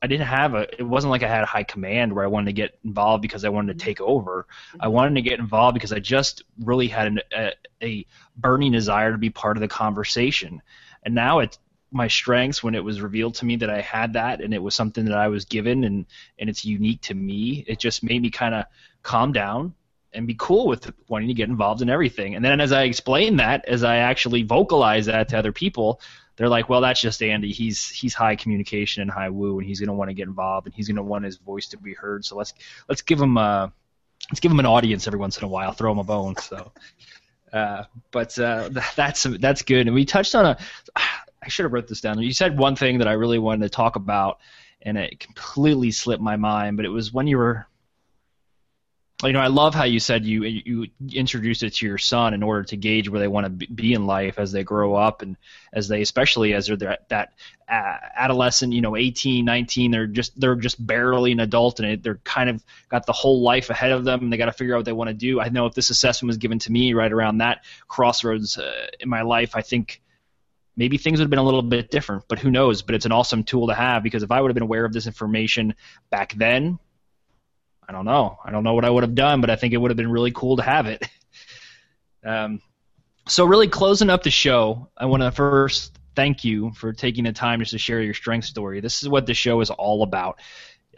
I 0.01 0.07
didn't 0.07 0.27
have 0.27 0.53
a. 0.53 0.67
It 0.79 0.83
wasn't 0.83 1.11
like 1.11 1.23
I 1.23 1.27
had 1.27 1.43
a 1.43 1.47
high 1.47 1.63
command 1.63 2.13
where 2.13 2.23
I 2.23 2.27
wanted 2.27 2.47
to 2.47 2.53
get 2.53 2.79
involved 2.83 3.21
because 3.21 3.45
I 3.45 3.49
wanted 3.49 3.77
to 3.77 3.85
take 3.85 4.01
over. 4.01 4.47
I 4.79 4.85
mm-hmm. 4.85 4.93
wanted 4.93 5.15
to 5.15 5.21
get 5.21 5.39
involved 5.39 5.73
because 5.73 5.93
I 5.93 5.99
just 5.99 6.43
really 6.59 6.87
had 6.87 7.07
an, 7.07 7.19
a, 7.33 7.53
a 7.81 8.05
burning 8.35 8.71
desire 8.71 9.11
to 9.11 9.17
be 9.17 9.29
part 9.29 9.57
of 9.57 9.61
the 9.61 9.67
conversation. 9.67 10.61
And 11.03 11.15
now 11.15 11.39
it's 11.39 11.57
my 11.91 12.07
strengths 12.07 12.61
when 12.61 12.75
it 12.75 12.83
was 12.83 13.01
revealed 13.01 13.35
to 13.35 13.45
me 13.45 13.55
that 13.55 13.69
I 13.69 13.81
had 13.81 14.13
that 14.13 14.41
and 14.41 14.53
it 14.53 14.61
was 14.61 14.75
something 14.75 15.05
that 15.05 15.17
I 15.17 15.29
was 15.29 15.45
given 15.45 15.85
and 15.85 16.05
and 16.37 16.49
it's 16.49 16.65
unique 16.65 17.01
to 17.03 17.13
me. 17.13 17.63
It 17.67 17.79
just 17.79 18.03
made 18.03 18.21
me 18.21 18.29
kind 18.29 18.53
of 18.53 18.65
calm 19.03 19.31
down 19.31 19.73
and 20.13 20.27
be 20.27 20.35
cool 20.37 20.67
with 20.67 20.91
wanting 21.07 21.27
to 21.27 21.33
get 21.33 21.49
involved 21.49 21.81
in 21.81 21.89
everything. 21.89 22.35
And 22.35 22.43
then 22.43 22.59
as 22.59 22.71
I 22.71 22.83
explain 22.83 23.37
that, 23.37 23.65
as 23.65 23.83
I 23.83 23.97
actually 23.97 24.43
vocalize 24.43 25.05
that 25.07 25.29
to 25.29 25.37
other 25.37 25.51
people, 25.51 26.01
they're 26.37 26.49
like, 26.49 26.69
"Well, 26.69 26.81
that's 26.81 27.01
just 27.01 27.21
Andy. 27.21 27.51
He's 27.51 27.89
he's 27.89 28.13
high 28.13 28.35
communication 28.35 29.01
and 29.01 29.11
high 29.11 29.29
woo, 29.29 29.59
and 29.59 29.67
he's 29.67 29.79
going 29.79 29.87
to 29.87 29.93
want 29.93 30.09
to 30.09 30.13
get 30.13 30.27
involved, 30.27 30.67
and 30.67 30.73
he's 30.73 30.87
going 30.87 30.97
to 30.97 31.03
want 31.03 31.25
his 31.25 31.37
voice 31.37 31.67
to 31.69 31.77
be 31.77 31.93
heard. 31.93 32.23
So 32.25 32.37
let's 32.37 32.53
let's 32.87 33.01
give 33.01 33.19
him 33.19 33.37
a 33.37 33.73
let's 34.29 34.39
give 34.39 34.51
him 34.51 34.59
an 34.59 34.65
audience 34.65 35.07
every 35.07 35.19
once 35.19 35.37
in 35.37 35.43
a 35.43 35.47
while. 35.47 35.71
Throw 35.71 35.91
him 35.91 35.99
a 35.99 36.03
bone." 36.03 36.35
So, 36.37 36.71
uh, 37.51 37.83
but 38.11 38.37
uh, 38.37 38.69
that's 38.95 39.23
that's 39.23 39.63
good. 39.63 39.87
And 39.87 39.95
we 39.95 40.05
touched 40.05 40.35
on 40.35 40.45
a. 40.45 40.57
I 40.95 41.49
should 41.49 41.63
have 41.63 41.73
wrote 41.73 41.87
this 41.87 42.01
down. 42.01 42.19
You 42.19 42.33
said 42.33 42.57
one 42.57 42.75
thing 42.75 42.97
that 42.97 43.07
I 43.07 43.13
really 43.13 43.39
wanted 43.39 43.63
to 43.63 43.69
talk 43.69 43.95
about, 43.95 44.39
and 44.81 44.97
it 44.97 45.19
completely 45.19 45.91
slipped 45.91 46.21
my 46.21 46.35
mind. 46.35 46.77
But 46.77 46.85
it 46.85 46.89
was 46.89 47.11
when 47.11 47.25
you 47.25 47.37
were 47.37 47.67
you 49.23 49.33
know, 49.33 49.39
I 49.39 49.47
love 49.47 49.73
how 49.73 49.85
you 49.85 49.99
said 49.99 50.25
you 50.25 50.43
you 50.43 50.87
introduced 51.11 51.63
it 51.63 51.71
to 51.75 51.87
your 51.87 51.97
son 51.97 52.35
in 52.35 52.43
order 52.43 52.63
to 52.65 52.77
gauge 52.77 53.09
where 53.09 53.19
they 53.19 53.27
want 53.27 53.45
to 53.59 53.67
be 53.67 53.93
in 53.93 54.05
life 54.05 54.37
as 54.37 54.51
they 54.51 54.63
grow 54.63 54.93
up 54.93 55.23
and 55.23 55.37
as 55.73 55.87
they, 55.87 56.03
especially 56.03 56.53
as 56.53 56.67
they're 56.67 56.77
that, 56.77 57.09
that 57.09 57.33
uh, 57.67 57.97
adolescent, 58.15 58.73
you 58.73 58.81
know, 58.81 58.95
18, 58.95 59.43
19, 59.43 59.89
they're 59.89 60.05
just 60.05 60.39
they're 60.39 60.55
just 60.55 60.85
barely 60.85 61.31
an 61.31 61.39
adult 61.39 61.79
and 61.79 62.03
they're 62.03 62.19
kind 62.23 62.47
of 62.47 62.63
got 62.89 63.07
the 63.07 63.11
whole 63.13 63.41
life 63.41 63.71
ahead 63.71 63.91
of 63.91 64.03
them 64.03 64.21
and 64.21 64.31
they 64.31 64.37
got 64.37 64.45
to 64.45 64.51
figure 64.51 64.75
out 64.75 64.79
what 64.79 64.85
they 64.85 64.93
want 64.93 65.07
to 65.07 65.15
do. 65.15 65.41
I 65.41 65.49
know 65.49 65.65
if 65.65 65.73
this 65.73 65.89
assessment 65.89 66.27
was 66.27 66.37
given 66.37 66.59
to 66.59 66.71
me 66.71 66.93
right 66.93 67.11
around 67.11 67.39
that 67.39 67.63
crossroads 67.87 68.59
uh, 68.59 68.87
in 68.99 69.09
my 69.09 69.23
life, 69.23 69.55
I 69.55 69.63
think 69.63 69.99
maybe 70.75 70.99
things 70.99 71.17
would 71.17 71.23
have 71.23 71.31
been 71.31 71.39
a 71.39 71.43
little 71.43 71.63
bit 71.63 71.89
different, 71.89 72.25
but 72.27 72.37
who 72.37 72.51
knows? 72.51 72.83
But 72.83 72.93
it's 72.93 73.07
an 73.07 73.11
awesome 73.11 73.43
tool 73.43 73.65
to 73.69 73.73
have 73.73 74.03
because 74.03 74.21
if 74.21 74.29
I 74.29 74.39
would 74.39 74.49
have 74.49 74.55
been 74.55 74.61
aware 74.61 74.85
of 74.85 74.93
this 74.93 75.07
information 75.07 75.73
back 76.11 76.33
then, 76.33 76.77
I 77.87 77.93
don't 77.93 78.05
know. 78.05 78.37
I 78.43 78.51
don't 78.51 78.63
know 78.63 78.73
what 78.73 78.85
I 78.85 78.89
would 78.89 79.03
have 79.03 79.15
done, 79.15 79.41
but 79.41 79.49
I 79.49 79.55
think 79.55 79.73
it 79.73 79.77
would 79.77 79.91
have 79.91 79.97
been 79.97 80.11
really 80.11 80.31
cool 80.31 80.57
to 80.57 80.63
have 80.63 80.87
it. 80.87 81.07
Um, 82.25 82.61
so, 83.27 83.45
really 83.45 83.67
closing 83.67 84.09
up 84.09 84.23
the 84.23 84.31
show, 84.31 84.89
I 84.97 85.05
want 85.05 85.23
to 85.23 85.31
first 85.31 85.97
thank 86.15 86.43
you 86.43 86.71
for 86.71 86.91
taking 86.93 87.25
the 87.25 87.31
time 87.31 87.59
just 87.59 87.71
to 87.71 87.77
share 87.77 88.01
your 88.01 88.13
strength 88.13 88.45
story. 88.45 88.81
This 88.81 89.01
is 89.01 89.07
what 89.07 89.25
the 89.25 89.33
show 89.33 89.61
is 89.61 89.69
all 89.69 90.03
about. 90.03 90.39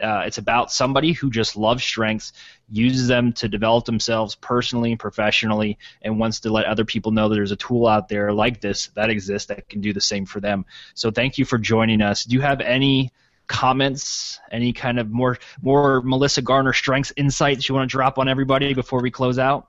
Uh, 0.00 0.22
it's 0.26 0.38
about 0.38 0.72
somebody 0.72 1.12
who 1.12 1.30
just 1.30 1.56
loves 1.56 1.84
strengths, 1.84 2.32
uses 2.68 3.06
them 3.06 3.32
to 3.34 3.48
develop 3.48 3.84
themselves 3.84 4.34
personally 4.34 4.92
and 4.92 4.98
professionally, 4.98 5.78
and 6.02 6.18
wants 6.18 6.40
to 6.40 6.50
let 6.50 6.64
other 6.66 6.84
people 6.84 7.12
know 7.12 7.28
that 7.28 7.34
there's 7.34 7.52
a 7.52 7.56
tool 7.56 7.86
out 7.86 8.08
there 8.08 8.32
like 8.32 8.60
this 8.60 8.88
that 8.94 9.10
exists 9.10 9.48
that 9.48 9.68
can 9.68 9.80
do 9.80 9.92
the 9.92 10.00
same 10.00 10.24
for 10.24 10.40
them. 10.40 10.64
So, 10.94 11.10
thank 11.10 11.36
you 11.36 11.44
for 11.44 11.58
joining 11.58 12.00
us. 12.00 12.24
Do 12.24 12.34
you 12.34 12.40
have 12.40 12.60
any 12.60 13.12
comments, 13.50 14.38
any 14.52 14.72
kind 14.72 14.98
of 14.98 15.10
more 15.10 15.36
more 15.60 16.00
Melissa 16.02 16.40
Garner 16.40 16.72
strengths 16.72 17.12
insights 17.16 17.68
you 17.68 17.74
want 17.74 17.90
to 17.90 17.92
drop 17.92 18.16
on 18.16 18.28
everybody 18.28 18.72
before 18.72 19.02
we 19.02 19.10
close 19.10 19.38
out? 19.38 19.66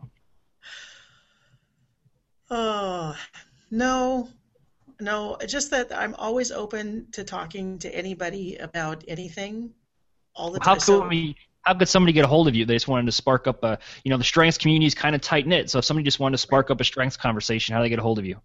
Oh, 2.49 3.15
no. 3.71 4.29
No, 4.99 5.37
just 5.47 5.71
that 5.71 5.91
I'm 5.97 6.13
always 6.13 6.51
open 6.51 7.07
to 7.13 7.23
talking 7.23 7.79
to 7.79 7.93
anybody 7.93 8.57
about 8.57 9.03
anything 9.07 9.73
all 10.35 10.51
the 10.51 10.59
time. 10.59 10.67
How 10.67 10.73
could 10.75 10.83
so, 10.83 11.07
we 11.07 11.35
how 11.63 11.73
could 11.73 11.89
somebody 11.89 12.13
get 12.13 12.23
a 12.23 12.27
hold 12.27 12.47
of 12.47 12.55
you? 12.55 12.65
They 12.65 12.75
just 12.75 12.87
wanted 12.87 13.07
to 13.07 13.11
spark 13.11 13.47
up 13.47 13.63
a, 13.63 13.79
you 14.03 14.11
know, 14.11 14.17
the 14.17 14.23
strengths 14.23 14.59
community 14.59 14.85
is 14.85 14.93
kind 14.93 15.15
of 15.15 15.21
tight 15.21 15.47
knit. 15.47 15.71
So 15.71 15.79
if 15.79 15.85
somebody 15.85 16.03
just 16.03 16.19
wanted 16.19 16.33
to 16.33 16.37
spark 16.37 16.69
up 16.69 16.79
a 16.79 16.83
strengths 16.83 17.17
conversation, 17.17 17.73
how 17.73 17.79
do 17.79 17.85
they 17.85 17.89
get 17.89 17.97
a 17.97 18.03
hold 18.03 18.19
of 18.19 18.25
you? 18.25 18.39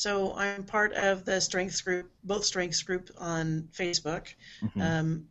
So 0.00 0.32
I'm 0.34 0.64
part 0.64 0.94
of 0.94 1.26
the 1.26 1.42
strengths 1.42 1.82
group, 1.82 2.10
both 2.24 2.46
strengths 2.46 2.82
group 2.82 3.10
on 3.18 3.68
Facebook. 3.70 4.28
Mm-hmm. 4.62 4.80
Um, 4.80 5.26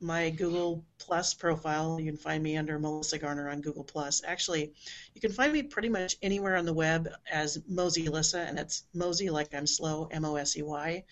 my 0.00 0.30
Google 0.30 0.84
Plus 0.98 1.34
profile, 1.34 2.00
you 2.00 2.06
can 2.10 2.16
find 2.16 2.42
me 2.42 2.56
under 2.56 2.80
Melissa 2.80 3.16
Garner 3.16 3.48
on 3.48 3.60
Google 3.60 3.84
Plus. 3.84 4.20
Actually, 4.26 4.72
you 5.14 5.20
can 5.20 5.30
find 5.30 5.52
me 5.52 5.62
pretty 5.62 5.88
much 5.88 6.16
anywhere 6.20 6.56
on 6.56 6.64
the 6.64 6.72
web 6.72 7.10
as 7.30 7.62
Mosey 7.68 8.08
Lissa, 8.08 8.40
and 8.40 8.58
it's 8.58 8.82
Mosey 8.92 9.30
like 9.30 9.54
I'm 9.54 9.68
slow, 9.68 10.08
M 10.10 10.24
O 10.24 10.34
S 10.34 10.56
E 10.56 10.62
Y, 10.62 11.04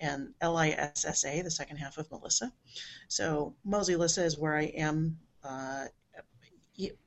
and 0.00 0.34
L 0.42 0.58
I 0.58 0.68
S 0.68 1.06
S 1.06 1.24
A, 1.24 1.40
the 1.40 1.50
second 1.50 1.78
half 1.78 1.96
of 1.96 2.10
Melissa. 2.10 2.52
So 3.08 3.54
Mosey 3.64 3.96
Lissa 3.96 4.22
is 4.22 4.36
where 4.36 4.54
I 4.54 4.64
am. 4.64 5.16
Uh, 5.42 5.86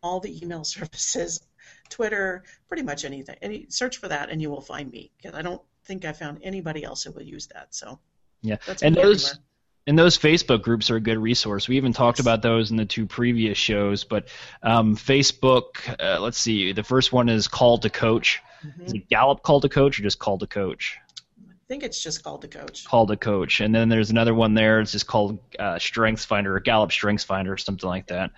all 0.01 0.19
the 0.19 0.41
email 0.41 0.63
services 0.63 1.41
Twitter, 1.89 2.43
pretty 2.67 2.83
much 2.83 3.05
anything. 3.05 3.35
Any 3.41 3.67
search 3.69 3.97
for 3.97 4.07
that, 4.07 4.29
and 4.29 4.41
you 4.41 4.49
will 4.49 4.61
find 4.61 4.91
me 4.91 5.11
because 5.17 5.37
I 5.37 5.41
don't 5.41 5.61
think 5.85 6.05
I 6.05 6.13
found 6.13 6.39
anybody 6.43 6.83
else 6.83 7.03
who 7.03 7.11
will 7.11 7.23
use 7.23 7.47
that. 7.47 7.73
So 7.73 7.99
yeah, 8.41 8.57
and 8.81 8.95
those 8.95 9.39
and 9.87 9.97
those 9.97 10.17
Facebook 10.17 10.61
groups 10.61 10.91
are 10.91 10.97
a 10.97 11.01
good 11.01 11.17
resource. 11.17 11.67
We 11.67 11.77
even 11.77 11.93
talked 11.93 12.19
yes. 12.19 12.25
about 12.25 12.41
those 12.41 12.71
in 12.71 12.77
the 12.77 12.85
two 12.85 13.05
previous 13.05 13.57
shows. 13.57 14.03
But 14.03 14.27
um, 14.61 14.97
Facebook, 14.97 15.95
uh, 15.99 16.19
let's 16.19 16.37
see, 16.37 16.73
the 16.73 16.83
first 16.83 17.13
one 17.13 17.29
is 17.29 17.47
Call 17.47 17.77
to 17.79 17.89
Coach. 17.89 18.41
Mm-hmm. 18.65 18.83
Is 18.83 18.93
it 18.93 19.09
Gallup 19.09 19.43
Call 19.43 19.61
to 19.61 19.69
Coach 19.69 19.99
or 19.99 20.03
just 20.03 20.19
Call 20.19 20.37
to 20.39 20.47
Coach? 20.47 20.97
I 21.39 21.67
think 21.67 21.83
it's 21.83 22.01
just 22.01 22.23
called 22.23 22.43
to 22.43 22.47
coach. 22.47 22.85
Call 22.85 23.07
to 23.07 23.17
coach, 23.17 23.59
and 23.59 23.75
then 23.75 23.89
there's 23.89 24.09
another 24.09 24.33
one 24.33 24.53
there. 24.53 24.79
It's 24.79 24.93
just 24.93 25.05
called 25.05 25.37
uh, 25.59 25.77
Strengths 25.77 26.23
Finder 26.23 26.55
or 26.55 26.61
Gallup 26.61 26.93
Strengths 26.93 27.25
Finder 27.25 27.51
or 27.51 27.57
something 27.57 27.89
like 27.89 28.07
that. 28.07 28.31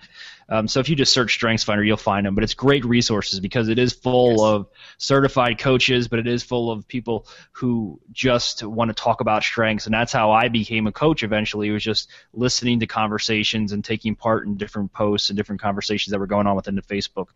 Um, 0.50 0.66
so 0.66 0.80
if 0.80 0.88
you 0.88 0.96
just 0.96 1.12
search 1.12 1.38
StrengthsFinder, 1.38 1.86
you'll 1.86 1.96
find 1.96 2.26
them. 2.26 2.34
But 2.34 2.44
it's 2.44 2.54
great 2.54 2.84
resources 2.84 3.40
because 3.40 3.68
it 3.68 3.78
is 3.78 3.92
full 3.92 4.32
yes. 4.32 4.40
of 4.40 4.66
certified 4.98 5.58
coaches, 5.58 6.08
but 6.08 6.18
it 6.18 6.26
is 6.26 6.42
full 6.42 6.70
of 6.70 6.88
people 6.88 7.26
who 7.52 8.00
just 8.12 8.64
want 8.64 8.88
to 8.88 8.94
talk 8.94 9.20
about 9.20 9.44
strengths. 9.44 9.86
And 9.86 9.94
that's 9.94 10.12
how 10.12 10.32
I 10.32 10.48
became 10.48 10.86
a 10.86 10.92
coach 10.92 11.22
eventually. 11.22 11.68
It 11.68 11.72
was 11.72 11.84
just 11.84 12.10
listening 12.32 12.80
to 12.80 12.86
conversations 12.86 13.72
and 13.72 13.84
taking 13.84 14.16
part 14.16 14.46
in 14.46 14.56
different 14.56 14.92
posts 14.92 15.30
and 15.30 15.36
different 15.36 15.60
conversations 15.62 16.10
that 16.10 16.18
were 16.18 16.26
going 16.26 16.46
on 16.46 16.56
within 16.56 16.74
the 16.74 16.82
Facebook 16.82 17.28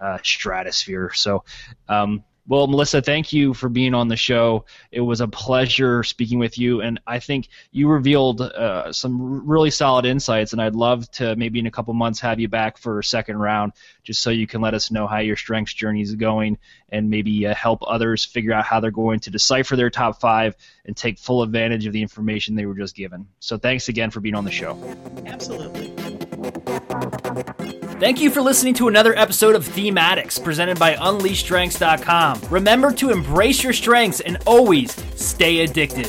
uh, 0.00 0.18
stratosphere. 0.22 1.12
So 1.14 1.44
um, 1.88 2.24
well, 2.50 2.66
Melissa, 2.66 3.00
thank 3.00 3.32
you 3.32 3.54
for 3.54 3.68
being 3.68 3.94
on 3.94 4.08
the 4.08 4.16
show. 4.16 4.64
It 4.90 5.02
was 5.02 5.20
a 5.20 5.28
pleasure 5.28 6.02
speaking 6.02 6.40
with 6.40 6.58
you, 6.58 6.80
and 6.80 7.00
I 7.06 7.20
think 7.20 7.48
you 7.70 7.86
revealed 7.86 8.40
uh, 8.40 8.92
some 8.92 9.46
really 9.46 9.70
solid 9.70 10.04
insights. 10.04 10.52
And 10.52 10.60
I'd 10.60 10.74
love 10.74 11.08
to 11.12 11.36
maybe 11.36 11.60
in 11.60 11.68
a 11.68 11.70
couple 11.70 11.94
months 11.94 12.18
have 12.18 12.40
you 12.40 12.48
back 12.48 12.76
for 12.76 12.98
a 12.98 13.04
second 13.04 13.36
round, 13.36 13.74
just 14.02 14.20
so 14.20 14.30
you 14.30 14.48
can 14.48 14.60
let 14.60 14.74
us 14.74 14.90
know 14.90 15.06
how 15.06 15.18
your 15.18 15.36
strengths 15.36 15.74
journey 15.74 16.02
is 16.02 16.16
going, 16.16 16.58
and 16.88 17.08
maybe 17.08 17.46
uh, 17.46 17.54
help 17.54 17.84
others 17.86 18.24
figure 18.24 18.52
out 18.52 18.64
how 18.64 18.80
they're 18.80 18.90
going 18.90 19.20
to 19.20 19.30
decipher 19.30 19.76
their 19.76 19.88
top 19.88 20.20
five 20.20 20.56
and 20.84 20.96
take 20.96 21.20
full 21.20 21.44
advantage 21.44 21.86
of 21.86 21.92
the 21.92 22.02
information 22.02 22.56
they 22.56 22.66
were 22.66 22.74
just 22.74 22.96
given. 22.96 23.28
So, 23.38 23.58
thanks 23.58 23.88
again 23.88 24.10
for 24.10 24.18
being 24.18 24.34
on 24.34 24.44
the 24.44 24.50
show. 24.50 24.76
Absolutely. 25.24 26.09
Thank 28.00 28.20
you 28.20 28.30
for 28.30 28.40
listening 28.40 28.72
to 28.74 28.88
another 28.88 29.14
episode 29.18 29.54
of 29.54 29.66
Theme 29.66 29.98
Addicts 29.98 30.38
presented 30.38 30.78
by 30.78 30.94
UnleashStrengths.com. 30.94 32.40
Remember 32.50 32.92
to 32.92 33.10
embrace 33.10 33.62
your 33.62 33.74
strengths 33.74 34.20
and 34.20 34.38
always 34.46 34.92
stay 35.20 35.60
addicted. 35.60 36.08